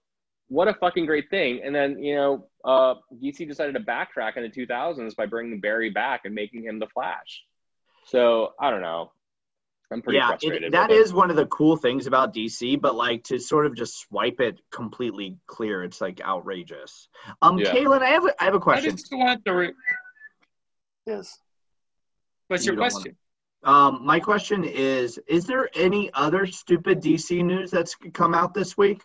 [0.48, 1.62] What a fucking great thing!
[1.62, 5.90] And then you know, uh, DC decided to backtrack in the 2000s by bringing Barry
[5.90, 7.44] back and making him the Flash.
[8.06, 9.12] So I don't know.
[9.92, 10.64] I'm pretty yeah, frustrated.
[10.64, 13.74] it, that with one of the cool things about DC, but like to sort of
[13.76, 17.08] just swipe it completely clear, it's like outrageous.
[17.42, 17.72] Um, Yeah.
[17.72, 18.90] Kaylin, I have a, I have a I question.
[18.92, 19.52] just want to.
[19.52, 19.72] Re-
[21.06, 21.38] yes.
[22.48, 23.16] What's You your don't want- question?
[23.64, 28.76] Um, my question is: Is there any other stupid DC news that's come out this
[28.76, 29.02] week?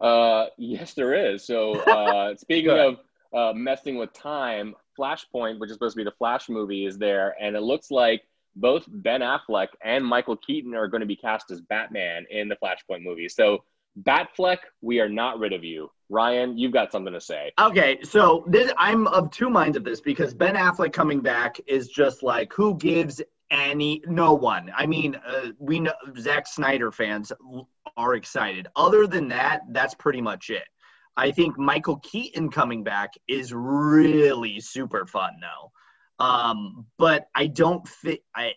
[0.00, 1.46] Uh, yes, there is.
[1.46, 2.96] So, uh, speaking of
[3.32, 7.36] uh, messing with time, Flashpoint, which is supposed to be the Flash movie, is there,
[7.40, 8.22] and it looks like
[8.58, 12.56] both Ben Affleck and Michael Keaton are going to be cast as Batman in the
[12.56, 13.28] Flashpoint movie.
[13.28, 13.64] So,
[14.02, 15.90] Batfleck, we are not rid of you.
[16.08, 17.52] Ryan, you've got something to say.
[17.58, 21.88] Okay, so this, I'm of two minds of this because Ben Affleck coming back is
[21.88, 24.70] just like who gives any no one.
[24.76, 27.32] I mean, uh, we know Zack Snyder fans
[27.96, 28.68] are excited.
[28.76, 30.64] Other than that, that's pretty much it.
[31.16, 35.72] I think Michael Keaton coming back is really super fun though.
[36.18, 38.22] Um, but I don't fit.
[38.34, 38.52] I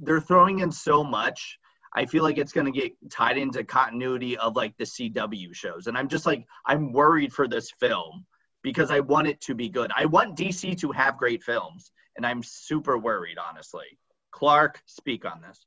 [0.00, 1.58] they're throwing in so much.
[1.94, 5.86] I feel like it's going to get tied into continuity of like the CW shows.
[5.88, 8.24] And I'm just like, I'm worried for this film
[8.62, 9.90] because I want it to be good.
[9.96, 11.90] I want DC to have great films.
[12.16, 13.98] And I'm super worried, honestly.
[14.30, 15.66] Clark, speak on this.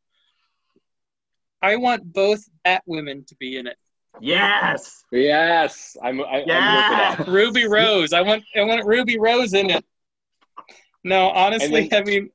[1.61, 3.77] I want both Batwomen to be in it.
[4.21, 5.03] Yes.
[5.11, 6.21] Yes, I'm.
[6.21, 7.15] I, Yeah.
[7.17, 7.33] I'm.
[7.33, 8.13] Ruby Rose.
[8.13, 8.43] I want.
[8.55, 9.83] I want Ruby Rose in it.
[11.03, 12.29] No, honestly, then- I mean,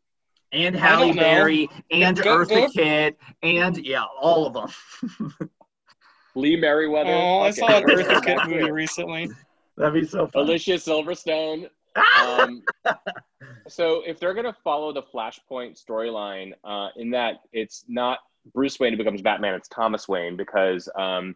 [0.53, 1.13] And I Halle.
[1.15, 5.51] Berry and Go- Eartha go- Kitt and yeah, all of them.
[6.35, 7.11] Lee Meriwether.
[7.11, 7.53] oh, I Okay.
[7.61, 9.29] saw an Eartha Kitt movie recently.
[9.77, 10.43] That'd be so fun.
[10.45, 11.69] Alicia Silverstone.
[11.97, 12.43] Ah!
[12.45, 12.63] um,
[13.67, 18.19] so if they're going to follow the Flashpoint storyline, uh, in that it's not
[18.55, 21.35] Bruce Wayne who becomes Batman, it's Thomas Wayne because um,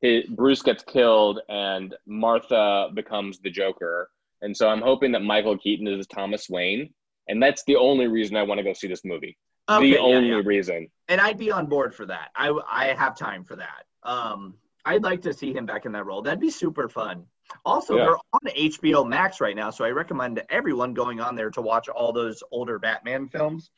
[0.00, 4.10] his, Bruce gets killed and Martha becomes the Joker,
[4.42, 6.92] and so I'm hoping that Michael Keaton is Thomas Wayne,
[7.28, 9.36] and that's the only reason I want to go see this movie.
[9.68, 10.42] Okay, the yeah, only yeah.
[10.44, 10.88] reason.
[11.08, 12.28] and I'd be on board for that.
[12.36, 13.84] I I have time for that.
[14.02, 16.20] Um, I'd like to see him back in that role.
[16.20, 17.24] That'd be super fun.
[17.64, 18.04] Also, Yeah.
[18.04, 21.88] they're on HBO Max right now, so I recommend everyone going on there to watch
[21.88, 23.70] all those older Batman films.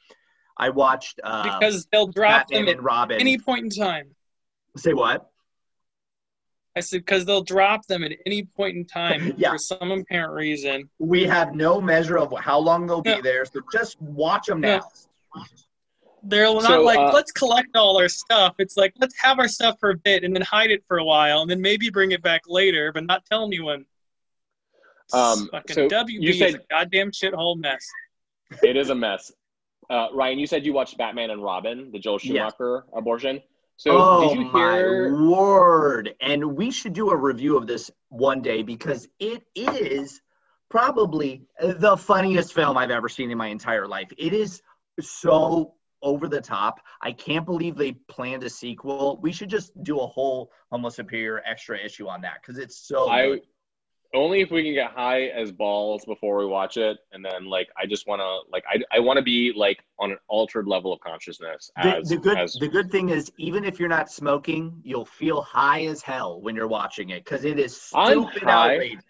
[0.57, 3.21] I watched uh, Because they'll drop Batman them at and Robin.
[3.21, 4.09] any point in time.
[4.77, 5.31] Say what?
[6.77, 9.53] I said because they'll drop them at any point in time Yeah.
[9.53, 10.89] for some apparent reason.
[10.99, 13.21] We have no measure of how long they'll be Yeah.
[13.23, 14.81] there, so just watch them Yeah.
[15.35, 15.43] now.
[16.23, 18.57] They're not So, like uh, let's collect all our stuff.
[18.59, 21.05] It's like let's have our stuff for a bit and then hide it for a
[21.05, 23.87] while and then maybe bring it back later, but not tell anyone.
[25.12, 27.87] Um, Fucking so WB you is said- a goddamn shithole mess.
[28.62, 29.33] It is a mess.
[29.89, 32.53] Uh, Ryan, you said you watched Batman and Robin, the Joel Yes.
[32.53, 33.41] Schumacher abortion.
[33.77, 35.27] So oh did you oh my hear?
[35.27, 36.15] word!
[36.21, 40.21] And we should do a review of this one day because it is
[40.71, 44.11] probably the funniest film I've ever seen in my entire life.
[44.17, 44.62] It is
[45.01, 46.81] so over the top.
[47.03, 49.19] I can't believe they planned a sequel.
[49.23, 53.09] We should just do a whole Homo Superior extra issue on that because it's so
[53.11, 53.41] I.
[54.14, 57.69] only if we can get high as balls before we watch it, and then like
[57.81, 60.92] I just want to like I, I want to be like on an altered level
[60.92, 64.11] of consciousness The, as the good as the good thing is even if you're not
[64.11, 68.42] smoking, you'll feel high as hell when you're watching it because it is I'm stupid
[68.45, 68.75] high.
[68.75, 69.05] outrageous.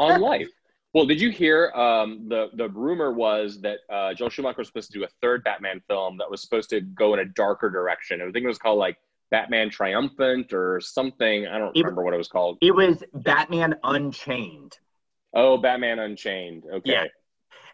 [0.00, 0.48] on life.
[0.94, 4.92] Well, did you hear um, the the rumor was that uh, Joel Schumacher was supposed
[4.92, 8.20] to do a third Batman film that was supposed to go in a darker direction.
[8.20, 8.98] I think it was called like
[9.32, 11.46] Batman Triumphant or something.
[11.48, 12.58] I don't It- remember what it was called.
[12.60, 14.78] It was Batman Unchained.
[15.34, 16.64] Oh, Batman Unchained.
[16.70, 16.92] Okay.
[16.92, 17.06] Yeah.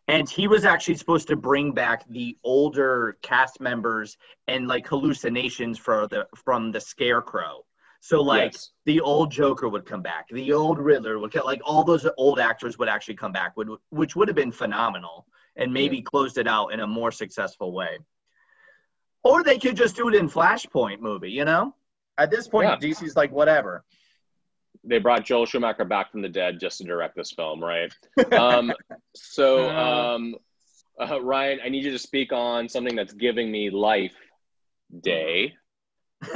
[0.07, 4.17] And he was actually supposed to bring back the older cast members
[4.47, 7.65] and like hallucinations for the from the Scarecrow.
[8.01, 8.71] So like Yes.
[8.87, 12.39] the old Joker would come back, the old Riddler would come, like all those old
[12.39, 16.47] actors would actually come back, would which would have been phenomenal and maybe closed it
[16.47, 17.99] out in a more successful way.
[19.29, 21.75] Or they could just do it in Flashpoint movie, you know?
[22.17, 22.77] At this point, Yeah.
[22.77, 23.85] DC's like whatever.
[24.85, 27.93] they brought Joel Schumacher back from the dead just to direct this film, right?
[28.33, 28.73] Um,
[29.15, 30.35] so, um,
[30.99, 34.15] uh, Ryan, I need you to speak on something that's giving me life
[35.01, 35.53] day.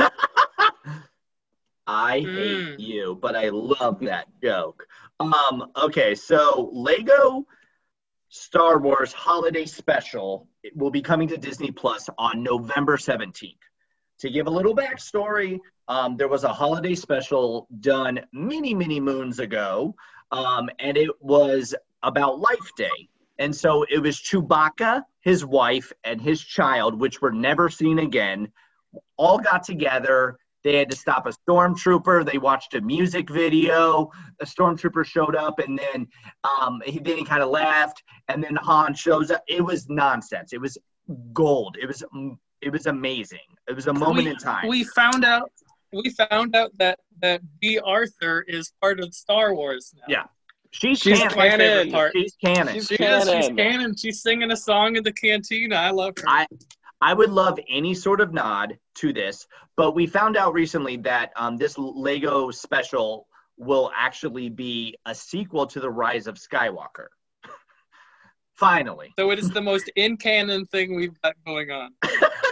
[1.87, 2.35] I Mm.
[2.37, 4.87] hate you, but I love that joke.
[5.19, 7.47] Um, okay, so Lego
[8.35, 13.59] Star Wars Holiday Special will be coming to Disney Plus on November 17th.
[14.21, 19.39] To give a little backstory, um, there was a holiday special done many, many moons
[19.39, 19.95] ago,
[20.31, 23.11] um, and it was about Life Day.
[23.39, 28.51] And so it was Chewbacca, his wife, and his child, which were never seen again,
[29.19, 30.39] all got together.
[30.65, 32.31] They had to stop a stormtrooper.
[32.31, 34.11] They watched a music video.
[34.41, 36.07] A stormtrooper showed up, and then
[36.45, 39.43] um, he then he kind of laughed, and then Han shows up.
[39.49, 40.53] It was nonsense.
[40.53, 40.79] It was
[41.33, 41.77] gold.
[41.81, 42.05] It was
[42.61, 43.39] it was amazing.
[43.69, 44.69] It was a moment we, in time.
[44.69, 45.51] We found out
[45.93, 50.05] we found out that that Bea Arthur is part of Star Wars now.
[50.09, 50.25] Yeah.
[50.75, 51.37] She's, She's canon.
[51.37, 51.93] my favorite canon.
[51.93, 52.13] part.
[52.15, 52.75] She's canon.
[52.75, 53.57] She's She is, she's canon.
[53.57, 53.97] canon.
[53.97, 55.77] She's singing a song in the cantina.
[55.77, 56.25] I love her.
[56.27, 56.47] I
[57.03, 61.33] I would love any sort of nod to this, but we found out recently that
[61.35, 63.27] um, this Lego special
[63.59, 67.09] will actually be a sequel to the Rise of Skywalker.
[68.55, 69.13] Finally.
[69.19, 71.91] so it is the most in canon thing we've got going on.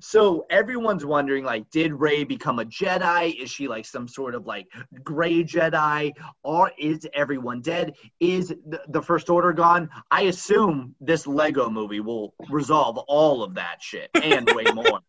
[0.00, 4.46] so everyone's wondering like did rey become a jedi is she like some sort of
[4.46, 4.66] like
[5.02, 11.26] gray jedi or is everyone dead is the, the first order gone i assume this
[11.26, 15.00] lego movie will resolve all of that shit and way more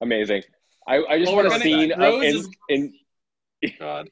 [0.00, 0.42] Amazing.
[0.86, 2.92] I, I just Well, we're want a gonna- scene of, in, is- in
[3.80, 4.08] God.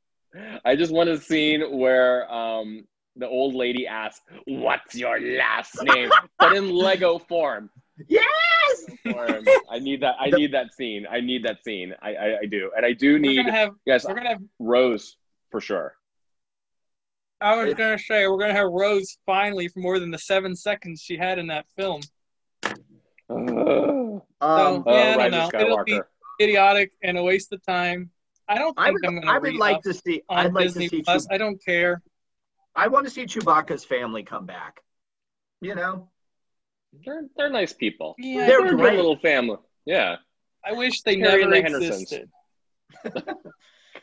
[0.64, 2.84] I just want a scene where um
[3.16, 7.68] the old lady asks, "What's your last name?" but in Lego form.
[9.04, 9.58] yes.
[9.70, 10.16] I need that.
[10.18, 11.06] I need that scene.
[11.10, 11.94] I need that scene.
[12.02, 14.42] I I, I do, and I do We're need gonna have yes, we're gonna have
[14.58, 15.16] Rose
[15.50, 15.94] for sure.
[17.40, 21.00] I was gonna say we're gonna have Rose finally for more than the seven seconds
[21.00, 22.00] she had in that film.
[23.28, 25.60] Oh, um, Yeah, I don't know.
[25.60, 26.00] It'll be-
[26.40, 28.10] Idiotic and a waste of time.
[28.50, 30.88] I don't i would, I'm gonna I would like to see on i'd like Disney
[30.88, 31.26] to see Plus.
[31.26, 32.02] Chew- I don't care.
[32.74, 34.80] i want to see chewbacca's family come back
[35.60, 36.08] you know
[37.04, 38.14] They're they're nice people.
[38.18, 38.96] Yeah, They're They're a good great.
[38.96, 39.58] little family.
[39.86, 40.16] Yeah,
[40.64, 42.12] I wish they Harry and never the Hendersons.
[42.12, 43.34] existed.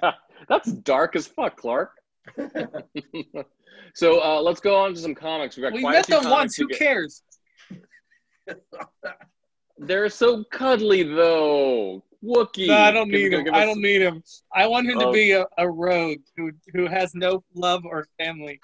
[0.50, 1.92] that's dark as fuck, Clark.
[3.94, 5.56] so uh, let's go on to some comics.
[5.58, 6.56] We've got We quite met a few them once.
[6.56, 7.24] Who get- cares?
[9.78, 12.04] They're so cuddly though.
[12.24, 12.68] Wookie.
[12.68, 13.54] No, I don't Give- need him.
[13.54, 14.24] I don't need him.
[14.54, 15.14] I want him to Oh.
[15.14, 18.60] be a, a rogue who who has no love or family.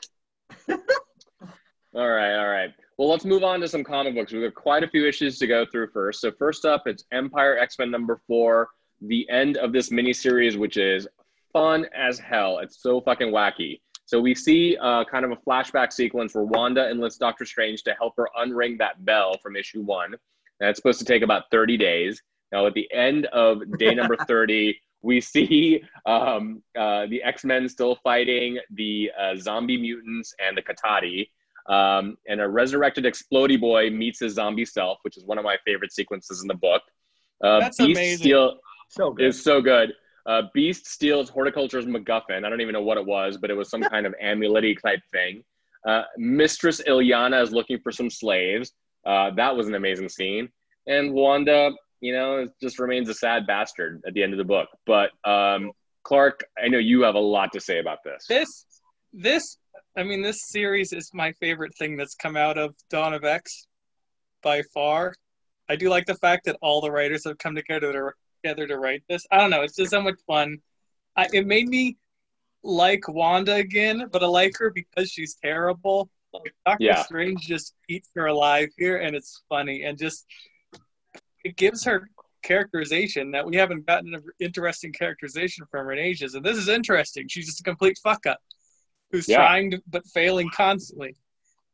[0.70, 2.72] All right, all right.
[2.98, 4.32] Well, let's move on to some comic books.
[4.32, 6.22] We've got quite a few issues to go through first.
[6.22, 8.70] So first up, it's Empire X Men number four,
[9.02, 11.08] the end of this miniseries, which is
[11.52, 12.60] fun as hell.
[12.60, 13.80] It's so fucking wacky.
[14.06, 17.94] So we see uh, kind of a flashback sequence where Wanda enlists Doctor Strange to
[17.94, 20.16] help her unring that bell from issue one.
[20.60, 22.22] That's supposed to take about 30 days.
[22.52, 27.68] Now, at the end of day number 30, we see um, uh, the X Men
[27.68, 31.30] still fighting the uh, zombie mutants and the Cotati.
[31.68, 35.58] Um, and a resurrected Explody Boy meets his zombie self, which is one of my
[35.66, 36.82] favorite sequences in the book.
[37.44, 38.18] Uh, That's Beast amazing.
[38.18, 39.94] Steal so good is so good.
[40.26, 42.46] Uh, Beast steals Hordeculture's MacGuffin.
[42.46, 45.02] I don't even know what it was, but it was some kind of amulet type
[45.12, 45.44] thing.
[45.86, 48.72] Uh, Mistress Illyana is looking for some slaves.
[49.06, 50.50] Uh, that was an amazing scene.
[50.88, 54.70] And Wanda, you know, just remains a sad bastard at the end of the book.
[54.86, 55.72] But um,
[56.04, 58.26] Clark, I know you have a lot to say about this.
[58.28, 58.66] This
[59.12, 59.58] this
[59.96, 63.68] I mean this series is my favorite thing that's come out of Dawn of X
[64.42, 65.14] by far.
[65.70, 68.12] I do like the fact that all the writers have come together to,
[68.44, 69.26] together to write this.
[69.32, 70.58] I don't know, it's just so much fun.
[71.16, 71.98] I, it made me
[72.64, 76.10] like Wanda again, but I like her because she's terrible.
[76.34, 77.04] Like Doctor Yeah.
[77.04, 80.26] Strange just eats her alive here, and it's funny and just
[81.44, 82.10] it gives her
[82.42, 86.34] characterization that we haven't gotten an interesting characterization from her in ages.
[86.34, 87.28] And this is interesting.
[87.28, 88.40] She's just a complete fuck up
[89.14, 89.38] who's Yeah.
[89.38, 91.16] trying to, but failing constantly.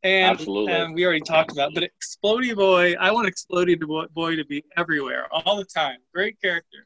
[0.04, 0.74] And, Absolutely.
[0.74, 4.64] and we already talked about, but Explodey Boy, I want Explodey Boy- Boy to be
[4.78, 5.98] everywhere all the time.
[6.14, 6.86] Great character.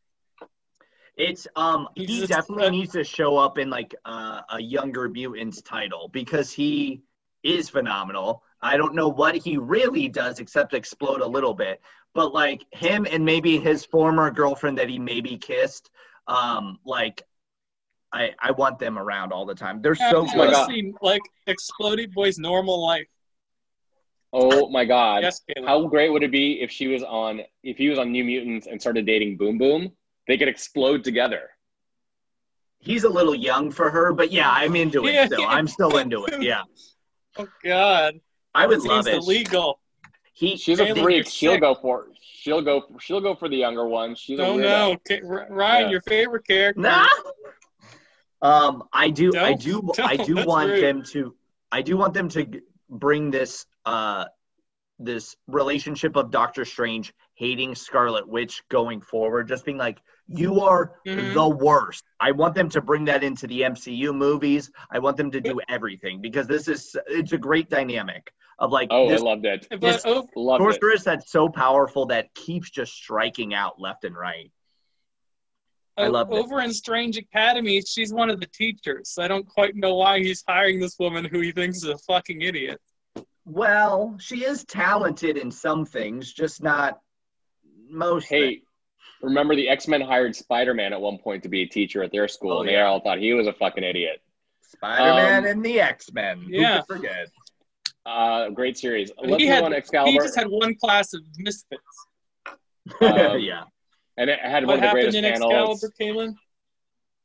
[1.16, 5.08] It's um he just- definitely uh, needs to show up in like uh, a younger
[5.10, 7.02] mutants title because he
[7.44, 8.42] is phenomenal.
[8.62, 11.82] I don't know what he really does except explode a little bit,
[12.16, 15.92] but like him and maybe his former girlfriend that he maybe kissed,
[16.28, 17.22] um, like
[18.14, 19.82] I I want them around all the time.
[19.82, 20.52] They're so just Oh my good.
[20.52, 20.68] God.
[20.68, 23.08] to see like Explodey Boy's normal life.
[24.32, 25.24] Oh my God.
[25.24, 25.68] Yes, Caleb.
[25.68, 28.66] How great would it be if she was on, if he was on New Mutants
[28.68, 29.92] and started dating Boom Boom?
[30.28, 31.50] They could explode together.
[32.80, 35.42] He's a little young for her, but yeah, I'm into it Yeah, still.
[35.42, 35.48] yeah.
[35.48, 36.42] I'm still into it.
[36.42, 36.64] Yeah,
[37.38, 38.20] oh God,
[38.56, 39.14] I would Seems love it.
[39.16, 39.80] illegal.
[40.34, 41.28] He She's a Caleb, freak.
[41.28, 41.62] She'll sick.
[41.62, 44.16] go for she'll go she'll go for the younger one.
[44.16, 44.98] She's a No, weirdo.
[45.22, 45.90] no, Ryan, Yeah.
[45.92, 46.82] your favorite character.
[46.82, 47.08] Nah.
[48.44, 50.84] Um, I do, I Don't- do, don't, I do want rude.
[50.84, 51.34] them to,
[51.72, 54.26] I do want them to bring this, uh,
[55.00, 60.94] this relationship of Doctor Strange hating Scarlet Witch going forward, just being like, You are
[61.08, 61.34] Mhm.
[61.34, 62.04] the worst.
[62.20, 64.72] I want them to bring that into the MCU movies.
[64.92, 68.88] I want them to do everything because this is it's a great dynamic of like
[68.92, 69.68] Oh, this I loved it.
[69.70, 70.06] But Yes.
[70.06, 71.04] over, Loved it.
[71.04, 74.52] that's so powerful that keeps just striking out left and right.
[75.98, 76.38] I loved it.
[76.38, 79.16] over in Strange Academy, she's one of the teachers.
[79.20, 82.42] I don't quite know why he's hiring this woman who he thinks is a fucking
[82.42, 82.82] idiot.
[83.46, 87.00] Well, she is talented in some things, just not
[87.90, 88.30] most.
[88.30, 88.44] things.
[88.44, 88.62] Hey,
[89.22, 92.12] remember the X Men hired Spider Man at one point to be a teacher at
[92.12, 94.22] their school, Oh, and they all thought he was a fucking idiot.
[94.74, 96.46] Spider-Man um, and the X-Men.
[96.48, 96.82] yeah.
[96.82, 97.28] Who could forget?
[98.06, 99.12] Uh, great series.
[99.24, 101.82] Let's he had on to he just had one class of misfits.
[102.48, 102.56] Um,
[103.40, 103.64] yeah.
[104.18, 105.84] And it had What one of the happened greatest in panels.
[105.84, 106.36] Excalibur, Kaylin?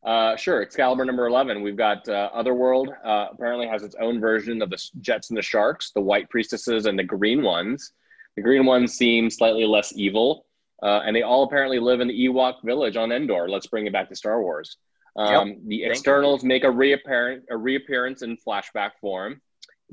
[0.05, 1.61] Uh, sure, Excalibur number 11.
[1.61, 5.43] We've got uh, Otherworld, uh, apparently has its own version of the Jets and the
[5.43, 7.93] Sharks, the white priestesses and the green ones.
[8.37, 10.47] The green ones seem slightly less evil,
[10.83, 13.49] uh, and they all apparently live in the Ewok village on Endor.
[13.49, 14.77] Let's bring it back to Star Wars.
[15.17, 19.41] Um, The externals make a, reapparent, a reappearance in flashback form.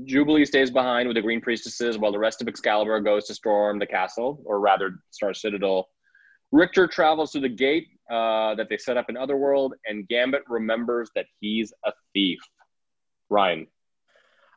[0.04, 3.80] Jubilee stays behind with the green priestesses while the rest of Excalibur goes to storm
[3.80, 5.90] the castle, or rather, Star Citadel.
[6.56, 11.12] Rictor travels to the gate uh, that they set up in Otherworld, and Gambit remembers
[11.14, 12.40] that he's a thief.
[13.30, 13.68] Ryan.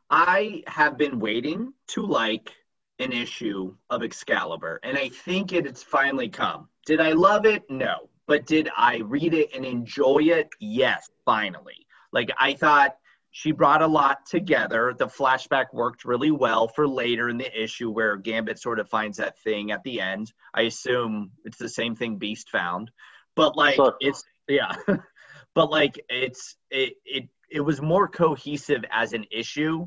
[0.08, 2.52] I have been waiting to like
[3.00, 6.68] an issue of Excalibur, and I think it, it's finally come.
[6.86, 7.64] Did I love it?
[7.68, 8.08] No.
[8.28, 10.48] But did I read it and enjoy it?
[10.60, 11.84] Yes, finally.
[12.12, 12.96] Like, I thought
[13.38, 14.92] she brought a lot together.
[14.98, 19.18] The flashback worked really well for later in the issue where Gambit sort of finds
[19.18, 20.32] that thing at the end.
[20.54, 22.90] I assume it's the same thing Beast found.
[23.36, 23.94] But, like, Sure.
[24.00, 24.74] it's, yeah.
[25.54, 29.86] but, like, it's, it, it, it was more cohesive as an issue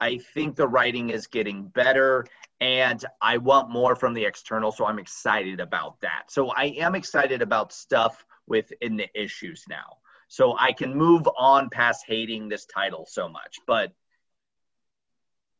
[0.00, 2.26] I think the writing is getting better
[2.60, 6.24] and I want more from the external, so I'm excited about that.
[6.28, 9.98] So I am excited about stuff within the issues now.
[10.32, 13.92] So I can move on past hating this title so much, but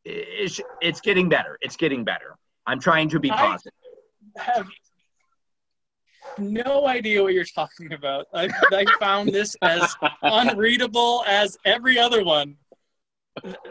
[0.02, 1.58] it's, it's getting better.
[1.60, 2.38] It's getting better.
[2.66, 3.72] I'm trying to be I- positive.
[4.38, 4.66] have
[6.38, 8.28] no idea what you're talking about.
[8.32, 12.56] I, I found this as unreadable as every other one.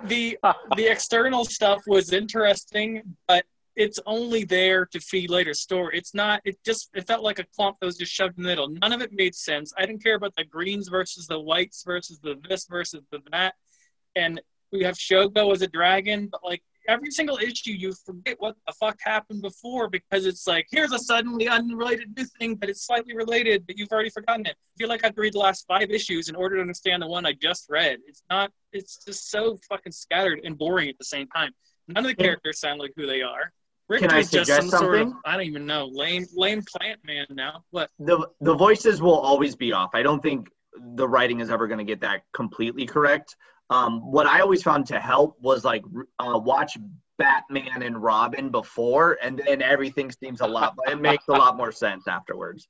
[0.04, 0.38] The
[0.76, 3.44] the external stuff was interesting, but
[3.82, 5.98] it's only there to feed later story.
[5.98, 6.42] It's not.
[6.46, 8.70] It just it felt like a clump that was just shoved in the middle.
[8.70, 9.74] None of it made sense.
[9.76, 13.56] I didn't care about the greens versus the whites versus the this versus the that.
[14.16, 14.40] And
[14.72, 18.74] we have Shogo as a dragon, but like every single issue, you forget what the
[18.80, 23.16] fuck happened before because it's like here's a suddenly unrelated new thing, but it's slightly
[23.16, 24.56] related, but you've already forgotten it.
[24.56, 27.02] I feel like I have to read the last five issues in order to understand
[27.02, 27.98] the one I just read.
[28.06, 28.52] It's not.
[28.74, 31.52] It's just so fucking scattered and boring at the same time.
[31.88, 33.52] None of the characters sound like who they are.
[33.92, 35.20] Rick Can I is just some suggest sort of something?
[35.26, 37.66] I don't even know lame lame plant man now.
[37.72, 37.90] What?
[38.00, 39.90] the the voices will always be off.
[39.94, 40.48] I don't think
[40.96, 43.36] the writing is ever going to get that completely correct.
[43.70, 45.84] Um, what I always found to help was like
[46.20, 46.78] uh, watch
[47.18, 50.74] Batman and Robin before, and then everything seems a lot.
[50.88, 52.70] It makes a lot more sense afterwards.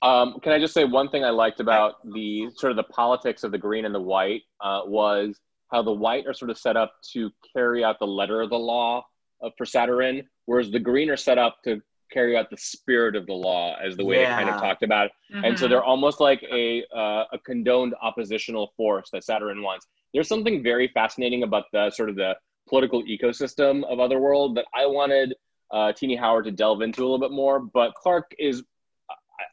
[0.00, 3.44] Um, can I just say one thing I liked about the sort of the politics
[3.44, 5.38] of the green and the white uh, was
[5.70, 8.58] how the white are sort of set up to carry out the letter of the
[8.58, 9.04] law
[9.42, 11.80] of, for Saturn, whereas the green are set up to
[12.12, 15.10] carry out the spirit of the law, as the way they kind of talked about.
[15.42, 15.70] And so Mhm.
[15.70, 19.86] they're almost like a uh, a condoned oppositional force that Saturn wants.
[20.12, 22.36] There's something very fascinating about the sort of the
[22.68, 25.34] political ecosystem of Otherworld that I wanted
[25.72, 27.58] uh, Tini Howard to delve into a little bit more.
[27.58, 28.62] But Clark is,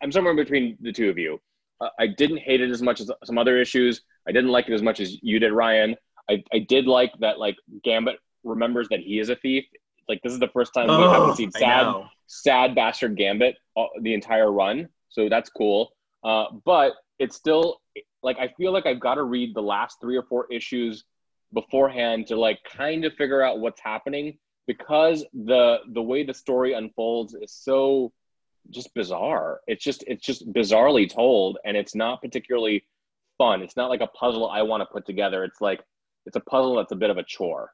[0.02, 1.42] I'm somewhere between the two of you.
[1.80, 4.04] Uh, I didn't hate it as much as some other issues.
[4.28, 5.96] I didn't like it as much as you did, Ryan.
[6.30, 9.66] I, I did like that like Gambit remembers that he is a thief.
[10.08, 11.93] Like this is the first time we haven't seen sad
[12.28, 15.91] sad bastard gambit uh, the entire run so that's cool.
[16.24, 17.82] Uh, but it's still
[18.24, 21.04] like i feel like i've got to read the last three or four issues
[21.54, 24.38] beforehand to like kind of figure out what's happening
[24.68, 28.12] because the the way the story unfolds is so
[28.70, 29.62] just bizarre.
[29.68, 32.86] It's just it's just bizarrely told and it's not particularly
[33.38, 33.62] fun.
[33.62, 35.43] It's not like a puzzle i want to put together.
[35.43, 35.82] It's like
[36.26, 37.74] it's a puzzle that's a bit of a chore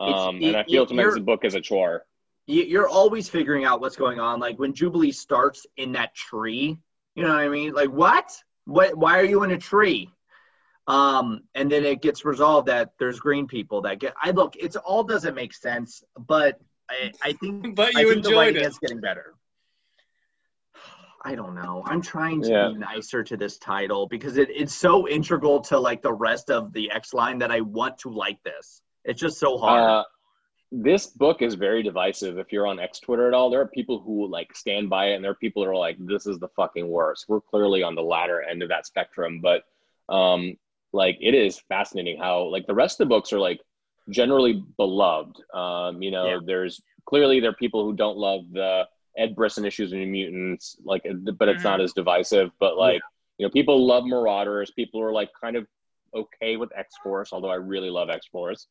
[0.00, 2.04] It's- um, and i feel it- to make you're- book as a chore
[2.48, 4.38] You- You're always figuring out what's going on.
[4.38, 6.78] Like when Jubilee starts in that tree,
[7.16, 7.72] you know what I mean?
[7.72, 8.30] Like what?
[8.66, 8.96] What?
[8.96, 10.10] Why are you in a tree?
[10.86, 14.14] Um, and then it gets resolved that there's green people that get.
[14.22, 18.22] I look, it's all doesn't make sense, but I, I think But I you think
[18.22, 18.68] the enjoyed writing it.
[18.68, 19.34] is getting better.
[21.24, 21.82] I don't know.
[21.84, 22.68] I'm trying to Yeah.
[22.68, 26.72] be nicer to this title because it, it's so integral to like the rest of
[26.72, 28.82] the X line that I want to like this.
[29.06, 29.82] It's just so hard.
[29.82, 30.04] Uh,
[30.72, 32.38] this book is very divisive.
[32.38, 35.14] If you're on X Twitter at all, there are people who like stand by it,
[35.14, 37.94] and there are people who are like, "This is the fucking worst." We're clearly on
[37.94, 39.62] the latter end of that spectrum, but
[40.12, 40.56] um,
[40.92, 43.60] like it is fascinating how like the rest of the books are like
[44.10, 45.40] generally beloved.
[45.54, 46.38] Um, you know, yeah.
[46.44, 48.86] there's clearly there are people who don't love the
[49.16, 51.02] Ed Brisson issues and Mutants, like,
[51.38, 51.68] but it's mm-hmm.
[51.68, 52.50] not as divisive.
[52.58, 53.00] But like, yeah.
[53.38, 54.72] you know, people love Marauders.
[54.72, 55.66] People are like kind of
[56.14, 58.66] okay with X Force, although I really love X Force.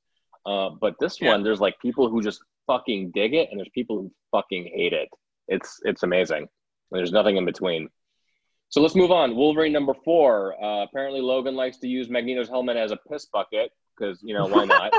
[0.45, 1.31] Uh, but this yeah.
[1.31, 4.93] one, there's like people who just fucking dig it, and there's people who fucking hate
[4.93, 5.09] it.
[5.47, 6.47] It's it's amazing.
[6.91, 7.89] There's nothing in between.
[8.69, 9.35] So let's move on.
[9.35, 10.61] Wolverine number four.
[10.63, 14.47] Uh, apparently, Logan likes to use Magneto's helmet as a piss bucket because you know
[14.47, 14.93] why not.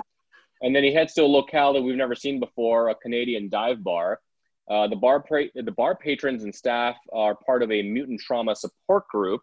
[0.63, 3.83] and then he heads to a locale that we've never seen before, a Canadian dive
[3.83, 4.21] bar.
[4.69, 8.55] Uh, the bar pra- the bar patrons and staff are part of a mutant trauma
[8.55, 9.41] support group.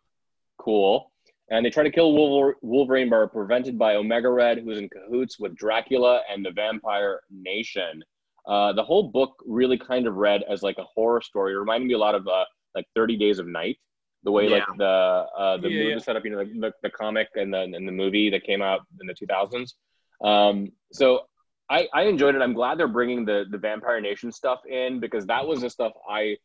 [0.58, 1.13] Cool
[1.50, 2.14] and they try to kill
[2.62, 7.22] Wolverine, but are prevented by Omega Red, who's in cahoots with Dracula and the Vampire
[7.30, 8.04] Nation.
[8.48, 11.54] Uh, the whole book really kind of read as like a horror story.
[11.54, 13.78] It reminded me a lot of uh, like Thirty Days of Night,
[14.24, 14.58] the way yeah.
[14.58, 16.00] like the uh, the yeah, movie yeah.
[16.00, 18.62] set up, you know, the, the, the, comic and the and the movie that came
[18.62, 19.76] out in the two thousands.
[20.24, 21.22] Um, so
[21.70, 22.42] I, I enjoyed it.
[22.42, 25.94] I'm glad they're bringing the the Vampire Nation stuff in because that was the stuff
[26.10, 26.38] I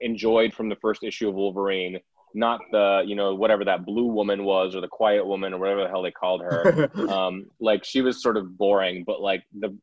[0.00, 1.98] enjoyed from the first issue of Wolverine
[2.34, 5.82] not the you know whatever that blue woman was or the quiet woman or whatever
[5.82, 6.90] the hell they called her.
[7.08, 9.76] Um like she was sort of boring but like the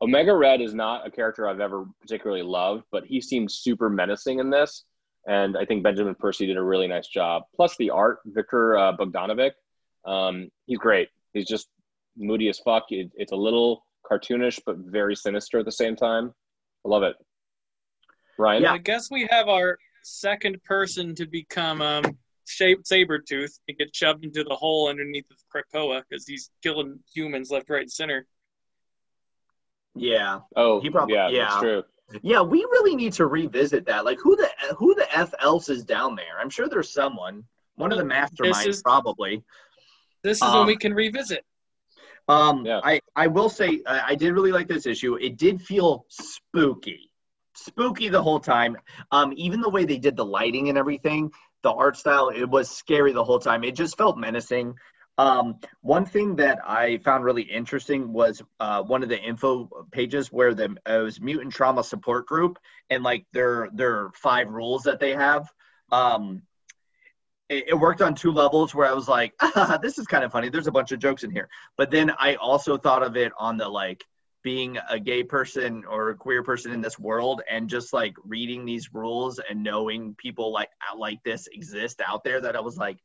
[0.00, 4.38] omega red is not a character i've ever particularly loved but he seemed super menacing
[4.38, 4.84] in this
[5.26, 7.42] and i think benjamin percy did a really nice job.
[7.56, 9.52] Plus the art viktor uh, bogdanovic
[10.04, 11.08] um he's great.
[11.34, 11.68] He's just
[12.16, 12.86] moody as fuck.
[12.90, 16.32] It, it's a little cartoonish but very sinister at the same time.
[16.84, 17.16] I love it.
[18.38, 18.62] Ryan?
[18.62, 22.04] Yeah i guess we have our second person to become um,
[22.46, 27.50] shape Sabretooth and get shoved into the hole underneath of Krakoa because he's killing humans
[27.50, 28.26] left, right, and center.
[29.94, 30.40] Yeah.
[30.56, 31.44] Oh, he probably yeah, yeah.
[31.44, 31.82] That's true.
[32.22, 34.04] Yeah, we really need to revisit that.
[34.04, 36.40] Like, who the who the f else is down there?
[36.40, 37.44] I'm sure there's someone.
[37.76, 39.44] One of the masterminds, is, probably.
[40.24, 41.44] This is um, when we can revisit.
[42.26, 42.80] Um, yeah.
[42.82, 45.14] I I will say I, I did really like this issue.
[45.16, 47.07] It did feel spooky
[47.66, 48.76] spooky the whole time.
[49.10, 51.32] Um, even the way they did the lighting and everything,
[51.62, 53.64] the art style, it was scary the whole time.
[53.64, 54.74] It just felt menacing.
[55.18, 60.30] Um, one thing that I found really interesting was uh, one of the info pages
[60.30, 62.56] where the uh, it was mutant trauma support group
[62.88, 65.50] and like their their five rules that they have.
[65.90, 66.42] Um,
[67.48, 70.30] it, it worked on two levels where I was like, ah, this is kind of
[70.30, 70.50] funny.
[70.50, 71.48] There's a bunch of jokes in here.
[71.76, 74.04] But then I also thought of it on the like
[74.48, 78.64] being a gay person or a queer person in this world and just like reading
[78.64, 82.96] these rules and knowing people like like this exist out there that I was like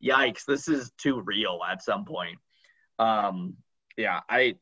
[0.00, 2.38] yikes this is too real at some point.
[3.00, 3.56] Um
[3.96, 4.54] yeah I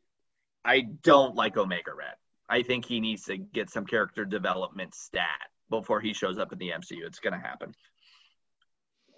[0.64, 2.14] I don't like Omega Red.
[2.49, 6.59] I think he needs to get some character development stat before he shows up in
[6.59, 7.74] the MCU it's going to happen.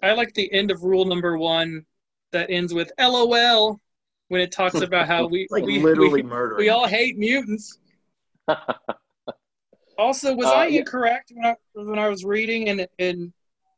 [0.01, 1.85] I like the end of rule number 1
[2.33, 3.79] that ends with LOL
[4.33, 6.57] when it talks about how we like we, literally we, murdering.
[6.57, 7.77] We all hate mutants.
[9.97, 13.31] also, was uh, I incorrect when I when I was reading and and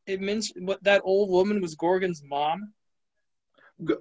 [0.08, 2.72] it mentioned what that old woman was Gorgon's mom?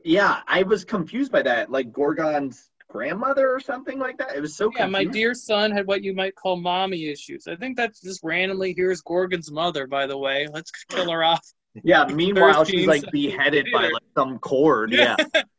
[0.05, 1.73] Yeah, I was confused by that.
[1.73, 4.37] Like Gorgon's grandmother or something like that.
[4.37, 4.71] It was so.
[4.77, 7.49] Yeah, my dear son had what you might call mommy issues.
[7.49, 8.75] I think that's just randomly.
[8.77, 10.47] Here's Gorgon's mother, by the way.
[10.53, 11.45] Let's kill her off.
[11.83, 12.05] Yeah.
[12.05, 14.93] Meanwhile, she's like beheaded by like some cord.
[14.93, 15.17] Yeah.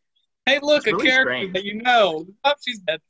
[0.45, 1.53] Hey, look, a character strange.
[1.53, 2.25] that you know.
[2.43, 3.01] Oh, she's dead.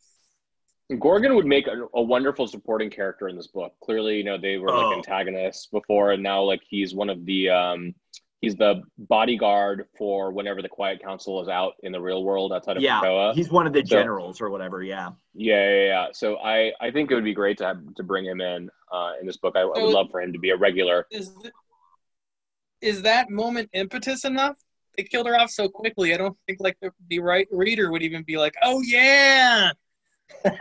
[0.99, 3.73] Gorgon would make a, a, wonderful supporting character in this book.
[3.81, 4.89] Clearly, you know, they were oh.
[4.89, 7.95] like antagonists before, and now like he's one of the um
[8.41, 12.77] he's the bodyguard for whenever the Quiet Council is out in the real world outside
[12.77, 13.33] of yeah, Krakoa.
[13.33, 14.83] He's one of the generals or whatever.
[14.83, 15.09] Yeah.
[15.33, 16.07] Yeah, yeah, yeah.
[16.13, 19.13] So I I think it would be great to have, to bring him in uh,
[19.19, 19.55] in this book.
[19.57, 21.07] I, I would love for him to be a regular.
[21.09, 21.33] Is,
[22.81, 24.57] is that moment impetus enough?
[24.97, 26.13] They killed her off so quickly.
[26.13, 29.71] I don't think like the, the right reader would even be like, "Oh yeah."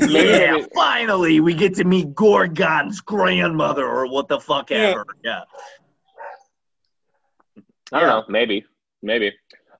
[0.00, 5.06] yeah, finally we get to meet Gorgon's grandmother or what the fuck ever.
[5.24, 5.42] Yeah.
[7.92, 8.24] I don't know.
[8.28, 8.64] Maybe.
[9.02, 9.32] Maybe.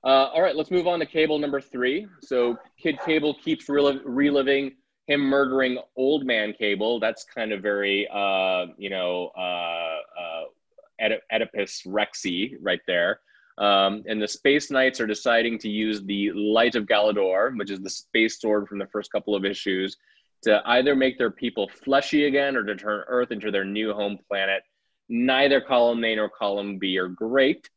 [0.03, 2.07] Uh, all right, let's move on to Cable number three.
[2.21, 4.73] So Kid Cable keeps reliving
[5.07, 6.99] him murdering Old Man Cable.
[6.99, 13.19] That's kind of very, uh, you know, uh, uh, Oedipus Rexy right there.
[13.57, 17.79] Um, and the Space Knights are deciding to use the Light of Galador, which is
[17.79, 19.97] the space sword from the first couple of issues,
[20.43, 24.17] to either make their people fleshy again or to turn Earth into their new home
[24.27, 24.63] planet.
[25.07, 27.69] Neither column A nor column B are great.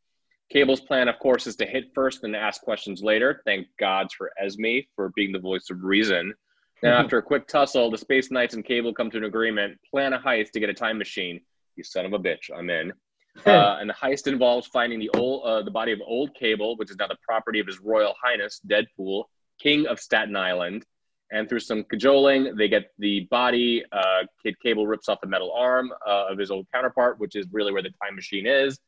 [0.50, 3.42] Cable's plan, of course, is to hit first and ask questions later.
[3.44, 6.32] Thank God for Esme for being the voice of reason.
[6.82, 10.12] Now, after a quick tussle, the Space Knights and Cable come to an agreement, plan
[10.12, 11.40] a heist to get a time machine.
[11.74, 12.92] You son of a bitch, I'm in.
[13.44, 16.90] Uh, and the heist involves finding the old, uh, the body of old Cable, which
[16.90, 19.24] is now the property of His Royal Highness Deadpool,
[19.60, 20.84] King of Staten Island.
[21.32, 23.84] And through some cajoling, they get the body.
[23.90, 27.46] Uh, Kid Cable rips off the metal arm uh, of his old counterpart, which is
[27.50, 28.78] really where the time machine is.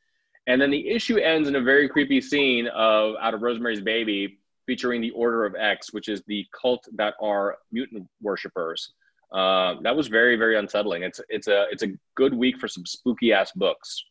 [0.47, 4.39] And then the issue ends in a very creepy scene of out of Rosemary's Baby,
[4.67, 8.93] featuring the Order of X, which is the cult that are mutant worshippers.
[9.33, 11.03] Uh, that was very, very unsettling.
[11.03, 14.05] It's it's a it's a good week for some spooky ass books.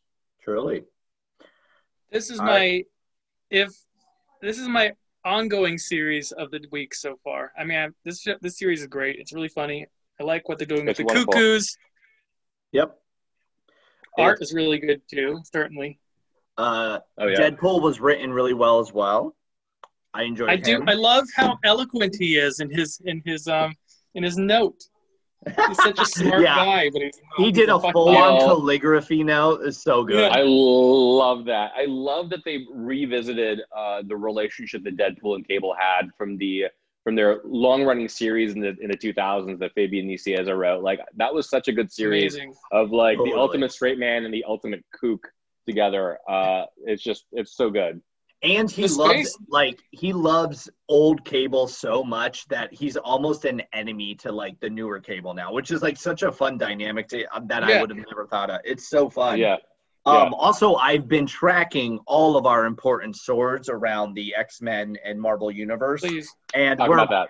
[0.47, 0.85] Truly.
[2.09, 2.85] This is All my right.
[3.49, 3.69] if
[4.41, 4.93] this is my
[5.25, 7.51] ongoing series of the week so far.
[7.59, 9.17] I mean, I, this this series is great.
[9.19, 9.85] It's really funny.
[10.21, 11.33] I like what they're doing It's with the wonderful.
[11.33, 11.75] cuckoos.
[12.71, 12.97] Yep.
[14.17, 15.41] Art is really good too.
[15.51, 15.99] Certainly,
[16.57, 19.35] Uh, Oh yeah, Deadpool was written really well as well.
[20.13, 20.47] I enjoy.
[20.47, 20.81] I do.
[20.87, 23.75] I love how eloquent he is in his in his um
[24.15, 24.81] in his note.
[25.45, 26.55] He's such a smart Yeah.
[26.55, 29.61] guy, but he's he he's did a full-on calligraphy note.
[29.63, 30.19] It's so good.
[30.31, 30.37] Yeah.
[30.37, 31.71] I love that.
[31.77, 36.65] I love that they revisited uh, the relationship that Deadpool and Cable had from the
[37.03, 40.83] from their long running series in the in the 2000s that Fabian Nicieza wrote.
[40.83, 42.53] Like that was such a good series Amazing.
[42.71, 43.31] of like Totally.
[43.35, 45.25] the ultimate straight man and the ultimate kook
[45.65, 46.17] together.
[46.27, 48.01] Uh, it's just it's so good.
[48.47, 53.45] And he The loves space- like he loves old cable so much that he's almost
[53.45, 57.07] an enemy to like the newer cable now, which is like such a fun dynamic
[57.09, 58.61] to, um, that I would have never thought of.
[58.63, 59.37] It's so fun.
[59.39, 59.57] Yeah,
[60.05, 65.19] Um, Also, I've been tracking all of our important swords around the X Men and
[65.19, 66.33] Marvel universe, Please.
[66.53, 67.29] and talk we're about that.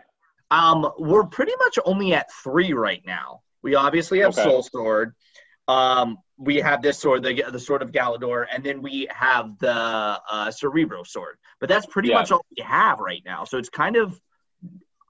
[0.51, 3.41] um we're pretty much only at three right now.
[3.63, 4.43] We obviously have Okay.
[4.43, 5.15] Soul Sword.
[5.67, 9.71] Um, we have this sword, the the sword of Galador, and then we have the
[10.31, 11.37] uh, Cerebro sword.
[11.59, 12.15] But that's pretty Yeah.
[12.15, 13.43] much all we have right now.
[13.43, 14.19] So it's kind of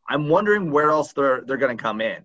[0.10, 2.24] I'm wondering where else they're they're going to come in.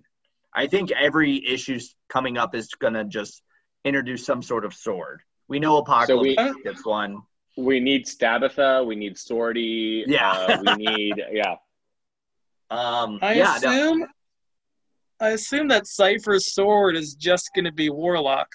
[0.55, 3.43] I think every issue's coming up is going to just
[3.85, 5.23] introduce some sort of sword.
[5.49, 7.23] We know Apocalypse so we- gets one.
[7.57, 8.87] We need Stabitha.
[8.87, 10.05] We need Swordy.
[10.07, 10.31] Yeah.
[10.33, 11.57] uh, we need yeah.
[12.71, 14.07] Um, I yeah, no- assume.
[15.23, 18.49] I assume that Cypher's sword is just going to be Warlock.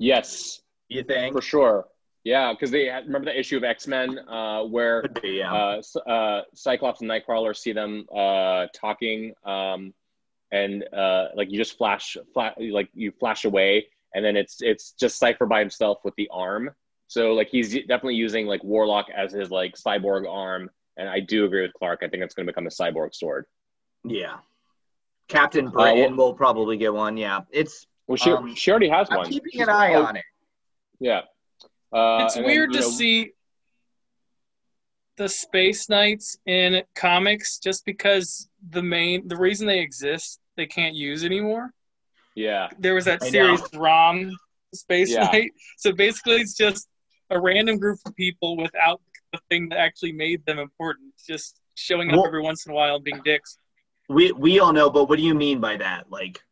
[0.00, 1.34] Yes, you think?
[1.34, 1.86] for sure.
[2.24, 5.52] Yeah, because they had, remember the issue of X Men uh, where Could be, yeah.
[5.52, 9.92] uh, uh, Cyclops and Nightcrawler see them uh, talking, um,
[10.50, 14.92] and uh, like you just flash, flash, like you flash away, and then it's it's
[14.92, 16.70] just Cypher by himself with the arm.
[17.08, 21.44] So like he's definitely using like Warlock as his like cyborg arm, and I do
[21.44, 22.00] agree with Clark.
[22.02, 23.44] I think it's going to become a cyborg sword.
[24.02, 24.38] Yeah.
[25.28, 27.16] Captain Uh, well- will probably get one.
[27.16, 27.40] Yeah.
[27.50, 29.30] It's Well, she Um, she already has I'm one.
[29.30, 30.24] keeping She's- an eye on it.
[31.00, 31.22] Yeah.
[31.90, 33.32] Uh, it's and then, weird to know, see
[35.16, 40.94] the Space Knights in comics just because the main the reason they exist they can't
[40.94, 41.72] use anymore.
[42.34, 42.68] Yeah.
[42.78, 43.30] There was that I know.
[43.30, 44.36] series Rom
[44.74, 45.24] Space Yeah.
[45.24, 45.52] Knight.
[45.78, 46.88] So basically it's just
[47.30, 49.00] a random group of people without
[49.32, 52.74] the thing that actually made them important, just showing up Well- every once in a
[52.74, 53.56] while and being dicks.
[54.08, 56.10] We we all know, but what do you mean by that?
[56.10, 56.42] Like,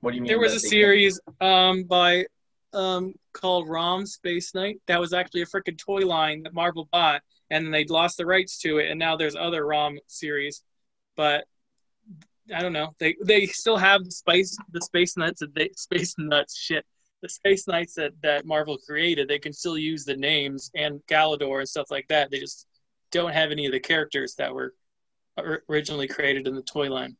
[0.00, 0.28] what do you mean?
[0.28, 2.26] There was a series um, by
[2.72, 7.22] um, called Rom Space Knight that was actually a freaking toy line that Marvel bought,
[7.50, 10.62] and then they lost the rights to it, and now there's other Rom series,
[11.16, 11.44] but
[12.54, 12.94] I don't know.
[12.98, 16.84] They they still have the space the space nuts that they space nuts shit.
[17.22, 21.60] The space knights that, that Marvel created, they can still use the names and Galador
[21.60, 22.30] and stuff like that.
[22.30, 22.66] They just
[23.10, 24.74] don't have any of the characters that were
[25.68, 27.16] originally created in the toy line.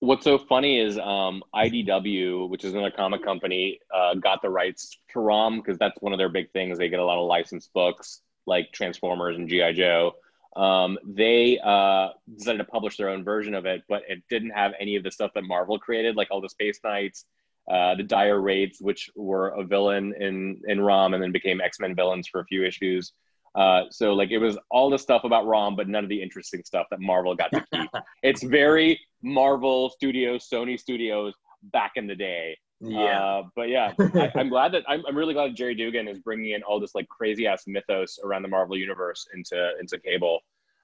[0.00, 4.98] What's so funny is um, IDW, which is another comic company, uh, got the rights
[5.12, 6.76] to ROM because that's one of their big things.
[6.76, 10.14] They get a lot of licensed books like Transformers and GI Joe.
[10.56, 14.72] Um, they uh, decided to publish their own version of it, but it didn't have
[14.80, 17.24] any of the stuff that Marvel created, like all the Space Knights,
[17.70, 21.78] uh, the Dire Wraiths, which were a villain in in ROM and then became X
[21.80, 23.12] Men villains for a few issues.
[23.54, 26.62] Uh, so like it was all the stuff about ROM, but none of the interesting
[26.64, 27.90] stuff that Marvel got to keep.
[28.22, 31.34] it's very Marvel Studios, Sony Studios
[31.64, 32.56] back in the day.
[32.80, 33.00] Yeah.
[33.00, 36.52] Uh, but yeah, I, I'm glad that I'm, I'm really glad Gerry Duggan is bringing
[36.52, 40.40] in all this like crazy ass mythos around the Marvel universe into into cable.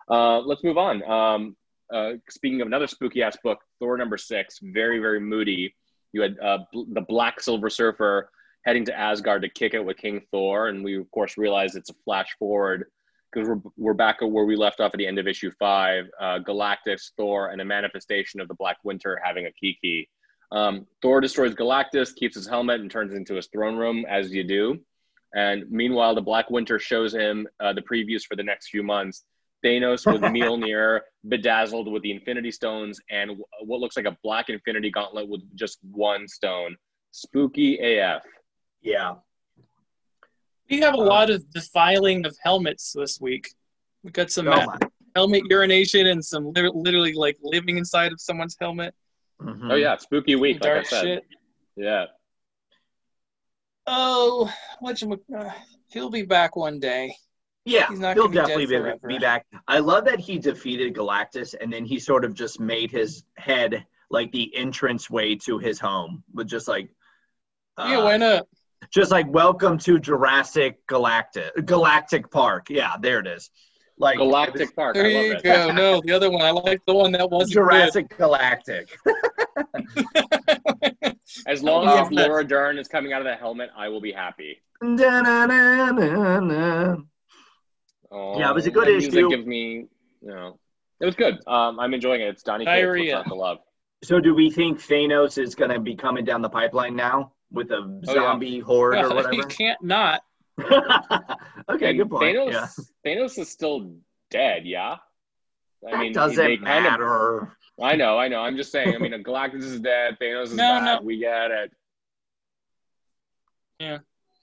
[0.09, 1.03] Uh, let's move on.
[1.11, 1.57] Um,
[1.93, 5.75] uh, speaking of another spooky ass book, Thor number six, very very moody.
[6.13, 8.31] You had uh, bl- the Black Silver Surfer
[8.65, 11.91] heading to Asgard to kick it with King Thor, and we of course realize it's
[11.91, 12.87] a flash forward
[13.33, 16.05] because we're we're back at where we left off at the end of issue five.
[16.21, 20.09] Uh, Galactus, Thor, and a manifestation of the Black Winter having a Kiki.
[20.51, 24.45] Um, Thor destroys Galactus, keeps his helmet, and turns into his throne room, as you
[24.45, 24.81] do.
[25.35, 29.25] And meanwhile, the Black Winter shows him uh, the previews for the next few months.
[29.65, 34.91] Thanos with Mjolnir, bedazzled with the Infinity Stones, and what looks like a black Infinity
[34.91, 36.77] Gauntlet with just one stone.
[37.11, 38.23] Spooky AF.
[38.89, 39.17] Yeah.
[40.71, 43.51] We have a lot of defiling of helmets this week.
[44.03, 44.65] We got some Oh
[45.15, 48.95] helmet urination and some li- literally like living inside of someone's helmet.
[49.43, 49.73] Mhm.
[49.73, 51.05] Oh yeah, spooky week, like I Dark said.
[51.05, 51.25] shit.
[51.77, 52.07] Yeah.
[53.87, 55.51] Oh, what uh,
[55.89, 57.15] he'll be back one day.
[57.65, 59.47] Yeah, He's not he'll gonna be definitely be, be back.
[59.67, 63.85] I love that he defeated Galactus and then he sort of just made his head
[64.11, 66.89] like the entrance way to his home with just like
[67.79, 68.47] yeah, uh, why not?
[68.91, 72.69] Just like welcome to Jurassic Galactic Galactic Park.
[72.71, 73.51] Yeah, there it is.
[73.99, 74.95] Like Galactic Park.
[74.95, 75.43] There I you it.
[75.43, 75.71] go.
[75.73, 76.43] No, the other one.
[76.43, 78.97] I like the one that wasn't Jurassic Galactic.
[81.47, 82.03] As long Yeah.
[82.03, 84.63] as Laura Dern is coming out of the helmet, I will be happy.
[84.81, 86.97] Da-na-na-na-na.
[88.11, 89.29] Oh, Yeah, it was a good that music issue.
[89.29, 89.87] Gives me,
[90.23, 90.59] you know,
[91.01, 91.39] it was good.
[91.47, 92.29] Um, I'm enjoying it.
[92.29, 92.71] It's Donny Cates.
[92.71, 93.15] What's Diarrhea.
[93.17, 93.59] not to love?
[94.05, 97.71] So do we think Thanos is going to be coming down the pipeline now with
[97.71, 98.13] a Oh, yeah.
[98.15, 99.33] zombie horde or good.
[99.35, 100.23] you can't not.
[100.61, 102.37] okay, And good point.
[102.37, 102.67] Thanos, yeah.
[103.07, 103.93] Thanos is still
[104.31, 104.67] dead.
[104.67, 104.97] Yeah.
[105.87, 106.93] I That mean, doesn't they kind of.
[106.93, 107.57] matter.
[107.81, 108.41] I know, I know.
[108.41, 108.95] I'm just saying.
[108.95, 110.17] I mean, Galactus is dead.
[110.21, 111.01] Thanos is No, back.
[111.01, 111.07] no.
[111.07, 111.73] We get it.
[113.79, 113.99] Yeah,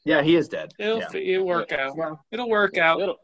[0.05, 0.71] Yeah, he is dead.
[0.79, 1.13] It'll yeah.
[1.13, 1.97] it'll work out.
[1.97, 3.01] Well, It'll work out.
[3.01, 3.17] It'll-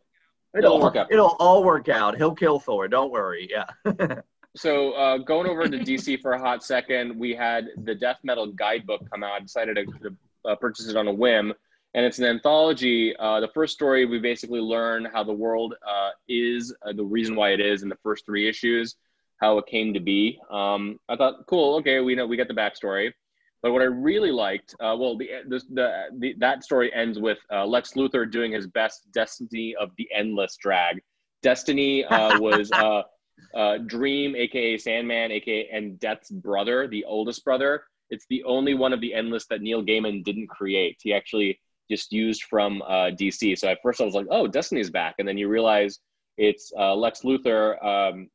[0.53, 1.11] it'll, It'll work out.
[1.11, 2.17] It'll all work out.
[2.17, 2.89] He'll kill Thor.
[2.89, 3.49] Don't worry.
[3.49, 3.65] Yeah.
[4.55, 8.47] So uh, going over to DC for a hot second, we had the Death Metal
[8.47, 9.31] Guidebook come out.
[9.31, 11.53] I decided to, to uh, purchase it on a whim,
[11.93, 13.15] and it's an anthology.
[13.17, 17.35] Uh, the first story we basically learn how the world uh, is, uh, the reason
[17.35, 18.95] why it is in the first three issues,
[19.41, 20.37] how it came to be.
[20.49, 23.13] Um, I thought, cool, okay, we know we get the backstory.
[23.63, 27.37] But what I really liked, uh, well, the, the, the, the that story ends with
[27.53, 31.01] uh, Lex Luthor doing his best Destiny of the Endless drag.
[31.43, 32.71] Destiny uh, was
[33.55, 37.83] uh, Dream, aka Sandman, aka and Death's brother, the oldest brother.
[38.09, 40.99] It's the only one of the Endless that Neil Gaiman didn't create.
[41.01, 43.57] He actually just used from uh, DC.
[43.57, 45.99] So at first I was like, oh, Destiny's back, and then you realize
[46.37, 48.29] it's uh, Lex Luthor um,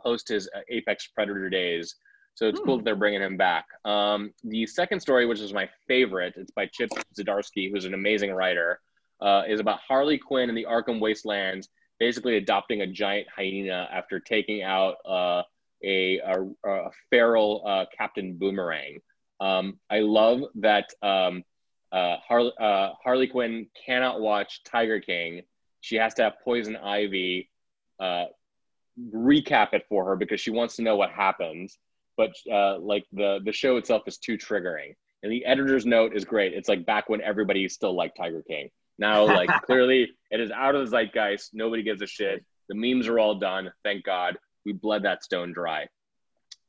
[0.00, 1.96] post his uh, Apex Predator days.
[2.34, 3.64] So it's cool that they're bringing him back.
[3.86, 8.30] Um, the second story, which is my favorite, it's by Chip Zdarsky, who's an amazing
[8.30, 8.78] writer,
[9.22, 14.20] uh, is about Harley Quinn in the Arkham Wastelands basically adopting a giant hyena after
[14.20, 15.42] taking out uh,
[15.84, 18.98] a, a, a feral uh, Captain Boomerang.
[19.40, 21.44] Um, I love that um,
[21.92, 25.42] uh, Harley, uh, Harley Quinn cannot watch Tiger King.
[25.80, 27.50] She has to have Poison Ivy
[28.00, 28.24] uh,
[29.14, 31.78] recap it for her because she wants to know what happens.
[32.16, 34.94] But uh, like the the show itself is too triggering.
[35.22, 36.54] And the editor's note is great.
[36.54, 38.70] It's like back when everybody still liked Tiger King.
[38.98, 41.50] Now, like clearly, it is out of the zeitgeist.
[41.52, 42.44] Nobody gives a shit.
[42.68, 43.72] The memes are all done.
[43.84, 44.38] Thank God.
[44.64, 45.86] We bled that stone dry.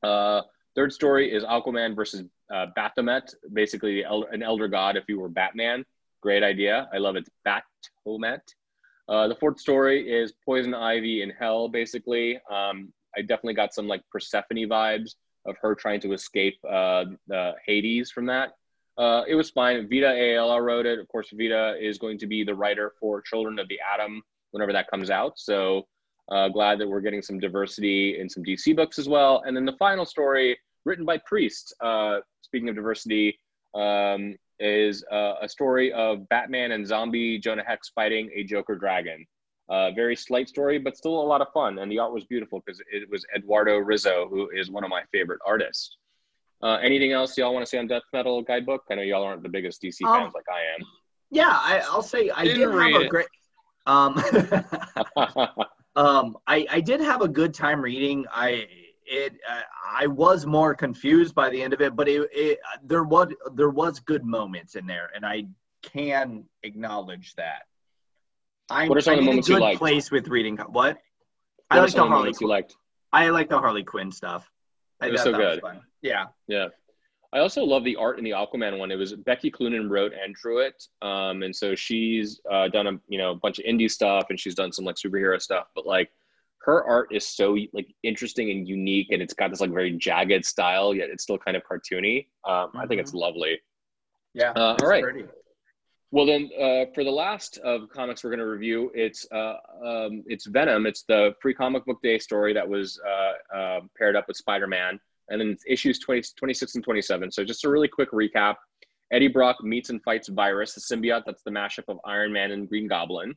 [0.03, 0.41] Uh,
[0.75, 2.23] third story is Aquaman versus
[2.53, 5.83] uh, Baphomet, basically an elder god if you were Batman.
[6.21, 6.87] Great idea.
[6.93, 7.27] I love it.
[7.43, 8.41] Baphomet.
[9.09, 12.39] Uh, the fourth story is Poison Ivy in Hell, basically.
[12.51, 15.15] Um, I definitely got some like Persephone vibes
[15.45, 18.53] of her trying to escape uh, the Hades from that.
[18.97, 19.87] Uh, it was fine.
[19.89, 20.99] Vita Ayala wrote it.
[20.99, 24.73] Of course, Vita is going to be the writer for Children of the Atom whenever
[24.73, 25.33] that comes out.
[25.37, 25.85] So
[26.29, 29.43] uh, glad that we're getting some diversity in some DC books as well.
[29.45, 33.39] And then the final story, written by Priest, uh, speaking of diversity,
[33.75, 39.25] um, is uh, a story of Batman and zombie Jonah Hex fighting a Joker dragon.
[39.69, 41.79] Uh, very slight story, but still a lot of fun.
[41.79, 45.03] And the art was beautiful because it was Eduardo Risso, who is one of my
[45.11, 45.97] favorite artists.
[46.63, 48.83] Uh, anything else y'all want to say on Death Metal Guidebook?
[48.89, 50.85] I know y'all aren't the biggest DC Um, fans like I am.
[51.29, 53.27] Yeah, I, I'll say I Didn't have read a great.
[53.85, 54.15] Um,
[55.95, 58.25] um, I, I did have a good time reading.
[58.31, 58.67] I
[59.05, 63.03] it uh, I was more confused by the end of it, but it, it there
[63.03, 65.45] was there was good moments in there, and I
[65.83, 67.63] can acknowledge that.
[68.69, 69.79] I'm, What are some of I'm the in a moments you good liked?
[69.79, 70.57] place with reading.
[70.57, 70.73] What?
[70.73, 70.97] What
[71.69, 72.09] I like the Harley.
[72.11, 72.55] moments you Quinn.
[72.57, 72.75] liked?
[73.13, 74.49] I like the Harley Quinn stuff.
[75.01, 75.61] It was thought so that good.
[75.61, 75.81] fun.
[76.07, 76.25] Yeah.
[76.47, 76.67] Yeah.
[77.33, 78.89] I also love the art in the Aquaman one.
[78.89, 82.91] It was Becky Cloonan wrote and drew it, um, and so she's uh, done a
[83.09, 85.67] you know a bunch of indie stuff, and she's done some like superhero stuff.
[85.75, 86.09] But like
[86.59, 90.45] her art is so like interesting and unique, and it's got this like very jagged
[90.45, 92.27] style, yet it's still kind of cartoony.
[92.47, 93.59] Um, I think it's lovely.
[94.33, 94.51] Yeah.
[94.51, 95.03] Uh, it's all right.
[95.03, 95.25] pretty.
[96.11, 100.23] Well, then, uh, for the last of comics we're going to review, it's uh, um,
[100.27, 100.85] it's Venom.
[100.85, 104.67] It's the free comic book day story that was uh, uh, paired up with Spider
[104.67, 104.99] Man,
[105.29, 107.31] and then issues 20, 26 and 27.
[107.31, 108.55] So, just a really quick recap
[109.11, 112.67] Eddie Brock meets and fights Virus, the symbiote that's the mashup of Iron Man and
[112.67, 113.35] Green Goblin.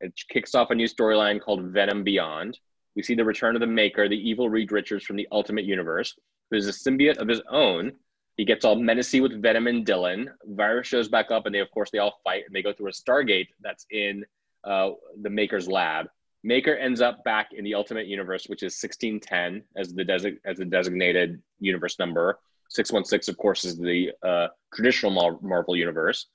[0.00, 2.58] It kicks off a new storyline called Venom Beyond.
[2.94, 6.14] We see the return of the Maker, the evil Reed Richards from the Ultimate Universe,
[6.50, 7.92] who is a symbiote of his own.
[8.36, 10.26] He gets all menacey with Venom and Dylan.
[10.44, 12.88] Virus shows back up, and they, of course, they all fight, and they go through
[12.88, 14.24] a Stargate that's in
[14.62, 16.06] uh, the Maker's lab.
[16.48, 20.56] Maker ends up back in the Ultimate Universe, which is 1610 as the desi- as
[20.56, 22.38] the designated universe number.
[22.70, 26.28] 616, of course, is the uh, traditional Marvel universe.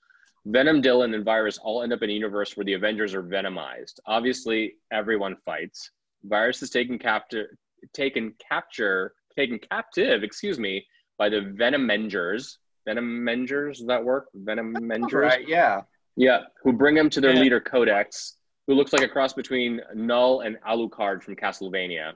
[0.46, 4.00] Venom, Dylan, and Virus all end up in a universe where the Avengers are venomized.
[4.06, 5.90] Obviously, everyone fights.
[6.26, 7.48] Virus is taken captive,
[7.94, 10.86] taken capture, taken captive, excuse me,
[11.18, 12.58] by the Venomengers.
[12.88, 14.28] Venomengers, does that work?
[14.38, 15.14] Venomengers?
[15.14, 15.82] Right, yeah.
[16.16, 17.42] Yeah, who bring him to their Yeah.
[17.42, 18.38] leader Codex,
[18.68, 22.14] who looks like a cross between Knull and Alucard from Castlevania.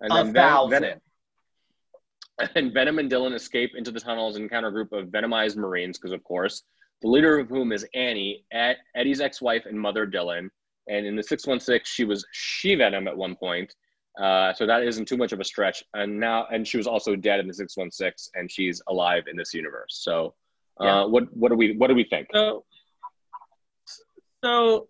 [0.00, 0.82] And A then Ven- thousand.
[0.82, 1.00] Ven-
[2.56, 5.98] and Venom and Dylan escape into the tunnels and encounter a group of venomized Marines,
[5.98, 6.62] because of course,
[7.02, 10.48] the leader of whom is Annie, Ed- Eddie's ex-wife and mother Dylan.
[10.88, 13.74] And in the 616, she was she Venom at one point.
[14.20, 15.82] Uh, so that isn't too much of a stretch.
[15.94, 19.54] And now, and she was also dead in the 616, and she's alive in this
[19.54, 20.00] universe.
[20.02, 20.34] So,
[20.80, 21.04] uh, Yeah.
[21.04, 22.28] what what do we what do we think?
[22.32, 22.64] So,
[24.44, 24.88] so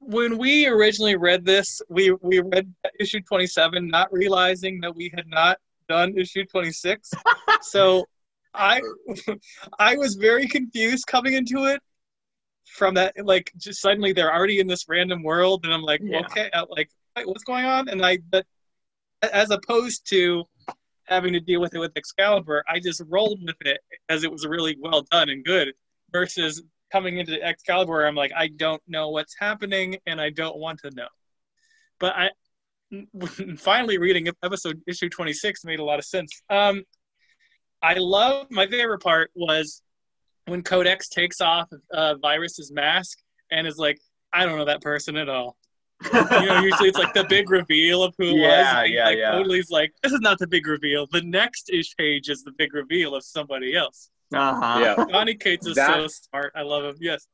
[0.00, 5.26] when we originally read this, we we read issue 27, not realizing that we had
[5.28, 7.10] not done issue 26.
[7.62, 8.06] so
[8.54, 8.80] I
[9.78, 11.80] I was very confused coming into it
[12.64, 16.20] from that like just suddenly they're already in this random world and I'm like Yeah.
[16.20, 16.90] okay uh, like
[17.24, 18.46] what's going on and I but
[19.32, 20.44] as opposed to
[21.04, 23.80] having to deal with it with Excalibur I just rolled with it
[24.10, 25.72] as it was really well done and good
[26.12, 30.80] versus coming into Excalibur I'm like I don't know what's happening and I don't want
[30.80, 31.08] to know
[31.98, 32.30] but I
[33.58, 36.82] finally reading episode issue 26 made a lot of sense um
[37.82, 39.82] I love my favorite part was
[40.46, 43.18] when Codex takes off uh, Virus's mask
[43.50, 43.98] and is like,
[44.32, 45.56] I don't know that person at all.
[46.12, 48.40] You know, usually it's like the big reveal of who it was.
[48.40, 49.30] Yeah, and, yeah, like, yeah.
[49.32, 51.06] Totally like, this is not the big reveal.
[51.10, 54.10] The next ish page is the big reveal of somebody else.
[54.32, 54.80] Uh-huh.
[54.82, 55.04] Yeah.
[55.10, 56.52] Donny Cates is That- so smart.
[56.54, 56.96] I love him.
[57.00, 57.26] Yes.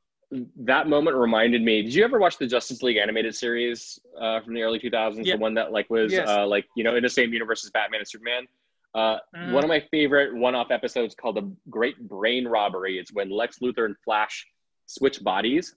[0.56, 1.82] that moment reminded me.
[1.82, 5.24] Did you ever watch the Justice League animated series uh, from the early 2000s?
[5.24, 5.34] Yeah.
[5.36, 6.28] The one that like was Yes.
[6.28, 8.46] uh, like you know in the same universe as Batman and Superman.
[8.94, 9.52] Uh, Mhm.
[9.52, 12.98] One of my favorite one-off episodes called the Great Brain Robbery.
[12.98, 14.46] It's when Lex Luthor and Flash
[14.86, 15.74] switch bodies,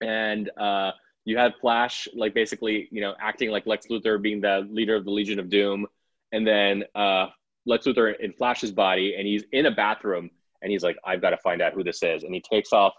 [0.00, 0.92] and uh,
[1.24, 5.04] you had Flash like basically you know acting like Lex Luthor being the leader of
[5.04, 5.86] the Legion of Doom,
[6.32, 7.28] and then uh,
[7.66, 10.30] Lex Luthor in Flash's body, and he's in a bathroom,
[10.62, 12.94] and he's like, "I've got to find out who this is," and he takes off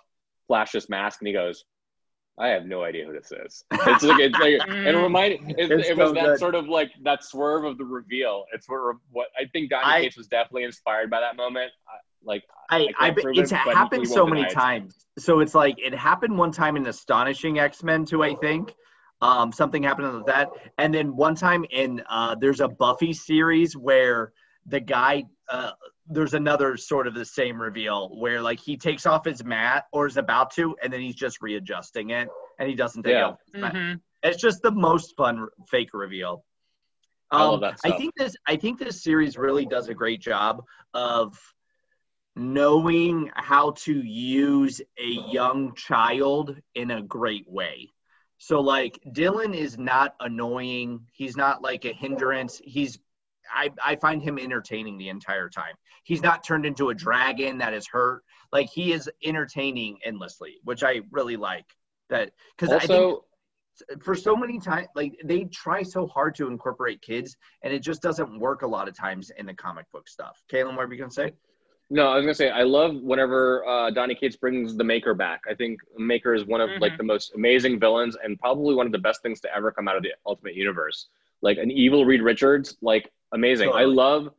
[0.47, 1.63] Flash's mask, and he goes.
[2.39, 3.65] I have no idea who this is.
[3.73, 6.39] It's like, it's like and it reminded it, it was so that good.
[6.39, 8.45] sort of like that swerve of the reveal.
[8.53, 11.71] It's what what I think Donny I- Cates was definitely inspired by that moment.
[11.87, 14.53] I- Like I, can't I, it's it, happened so many deny it.
[14.53, 15.05] times.
[15.19, 18.73] So it's like it happened one time in Astonishing X Men too, I think.
[19.21, 20.49] Um, something happened with that,
[20.79, 24.31] and then one time in uh, there's a Buffy series where
[24.65, 25.71] the guy uh,
[26.07, 30.05] there's another sort of the same reveal where like he takes off his mat or
[30.07, 33.27] is about to, and then he's just readjusting it, and he doesn't take Yeah.
[33.29, 33.73] off his mat.
[33.73, 34.01] Mhm.
[34.23, 36.45] It's just the most fun fake reveal.
[37.31, 40.21] I love Um, that I think this I think this series really does a great
[40.21, 41.37] job of
[42.35, 47.89] knowing how to use a young child in a great way.
[48.37, 51.07] So like Dylan is not annoying.
[51.11, 52.61] He's not like a hindrance.
[52.63, 52.99] He's
[53.53, 55.75] I, I find him entertaining the entire time.
[56.03, 58.23] He's not turned into a dragon that is hurt.
[58.51, 61.65] Like he is entertaining endlessly, which I really like.
[62.09, 63.19] That because I think
[64.01, 68.01] for so many times like they try so hard to incorporate kids and it just
[68.01, 70.99] doesn't work a lot of times in the comic book stuff Kaylin, what were you
[70.99, 71.31] gonna say
[71.93, 75.41] no, I was gonna say I love whenever uh, Donny Cates brings the Maker back.
[75.49, 76.97] I think Maker is one of like Mhm.
[76.97, 79.97] the most amazing villains and probably one of the best things to ever come out
[79.97, 81.09] of the Ultimate Universe.
[81.41, 83.71] Like an evil Reed Richards, like amazing.
[83.73, 84.29] I love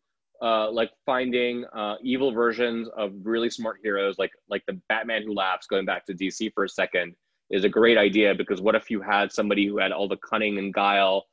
[0.43, 5.35] uh, like finding uh, evil versions of really smart heroes, like like the Batman Who
[5.35, 5.67] Laughs.
[5.67, 7.15] Going back to DC for a second
[7.51, 10.59] is a great idea because what if you had somebody who had all the cunning
[10.59, 11.25] and guile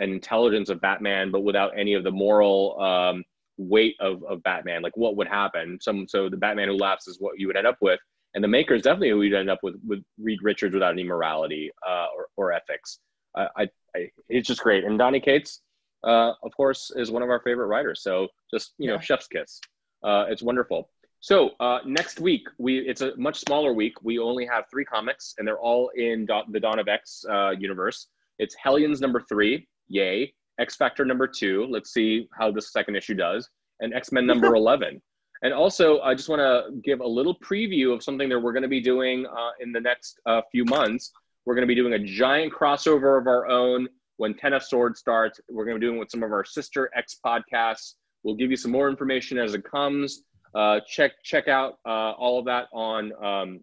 [0.00, 3.24] and intelligence of Batman, but without any of the moral um,
[3.56, 4.82] weight of, of Batman?
[4.82, 5.78] Like what would happen?
[5.80, 8.00] Some so the Batman Who Laughs is what you would end up with,
[8.34, 11.04] and the Maker is definitely who you'd end up with with Reed Richards without any
[11.04, 12.98] morality uh, or, or ethics.
[13.34, 15.62] I, I, I it's just great, and Donny Cates,
[16.04, 18.02] uh, of course, is one of our favorite writers.
[18.02, 19.00] So just you know, Yeah.
[19.00, 19.60] chef's kiss.
[20.02, 20.90] Uh, it's wonderful.
[21.20, 23.94] So uh, next week, we it's a much smaller week.
[24.02, 27.50] We only have three comics, and they're all in Da- the Dawn of X uh,
[27.58, 28.06] universe.
[28.38, 30.32] It's Hellions number three, yay!
[30.60, 31.66] X Factor number two.
[31.68, 33.48] Let's see how this second issue does,
[33.80, 35.02] and X Men number eleven.
[35.42, 38.64] And also, I just want to give a little preview of something that we're going
[38.64, 41.12] to be doing uh, in the next uh, few months.
[41.46, 43.88] We're going to be doing a giant crossover of our own
[44.18, 45.40] when Ten of Swords starts.
[45.48, 47.94] We're going to be doing with some of our sister X podcasts.
[48.22, 50.22] We'll give you some more information as it comes.
[50.54, 53.60] Uh, check check out uh, all of that on um,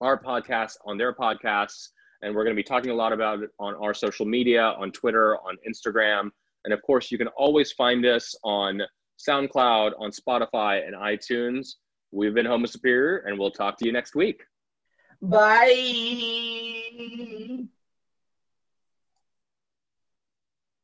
[0.00, 1.88] our podcast, on their podcasts,
[2.22, 4.90] and we're going to be talking a lot about it on our social media, on
[4.92, 6.30] Twitter, on Instagram,
[6.64, 8.82] and of course, you can always find us on
[9.18, 11.70] SoundCloud, on Spotify, and iTunes.
[12.12, 14.42] We've been Homo Superior, and we'll talk to you next week.
[15.20, 15.58] Bye.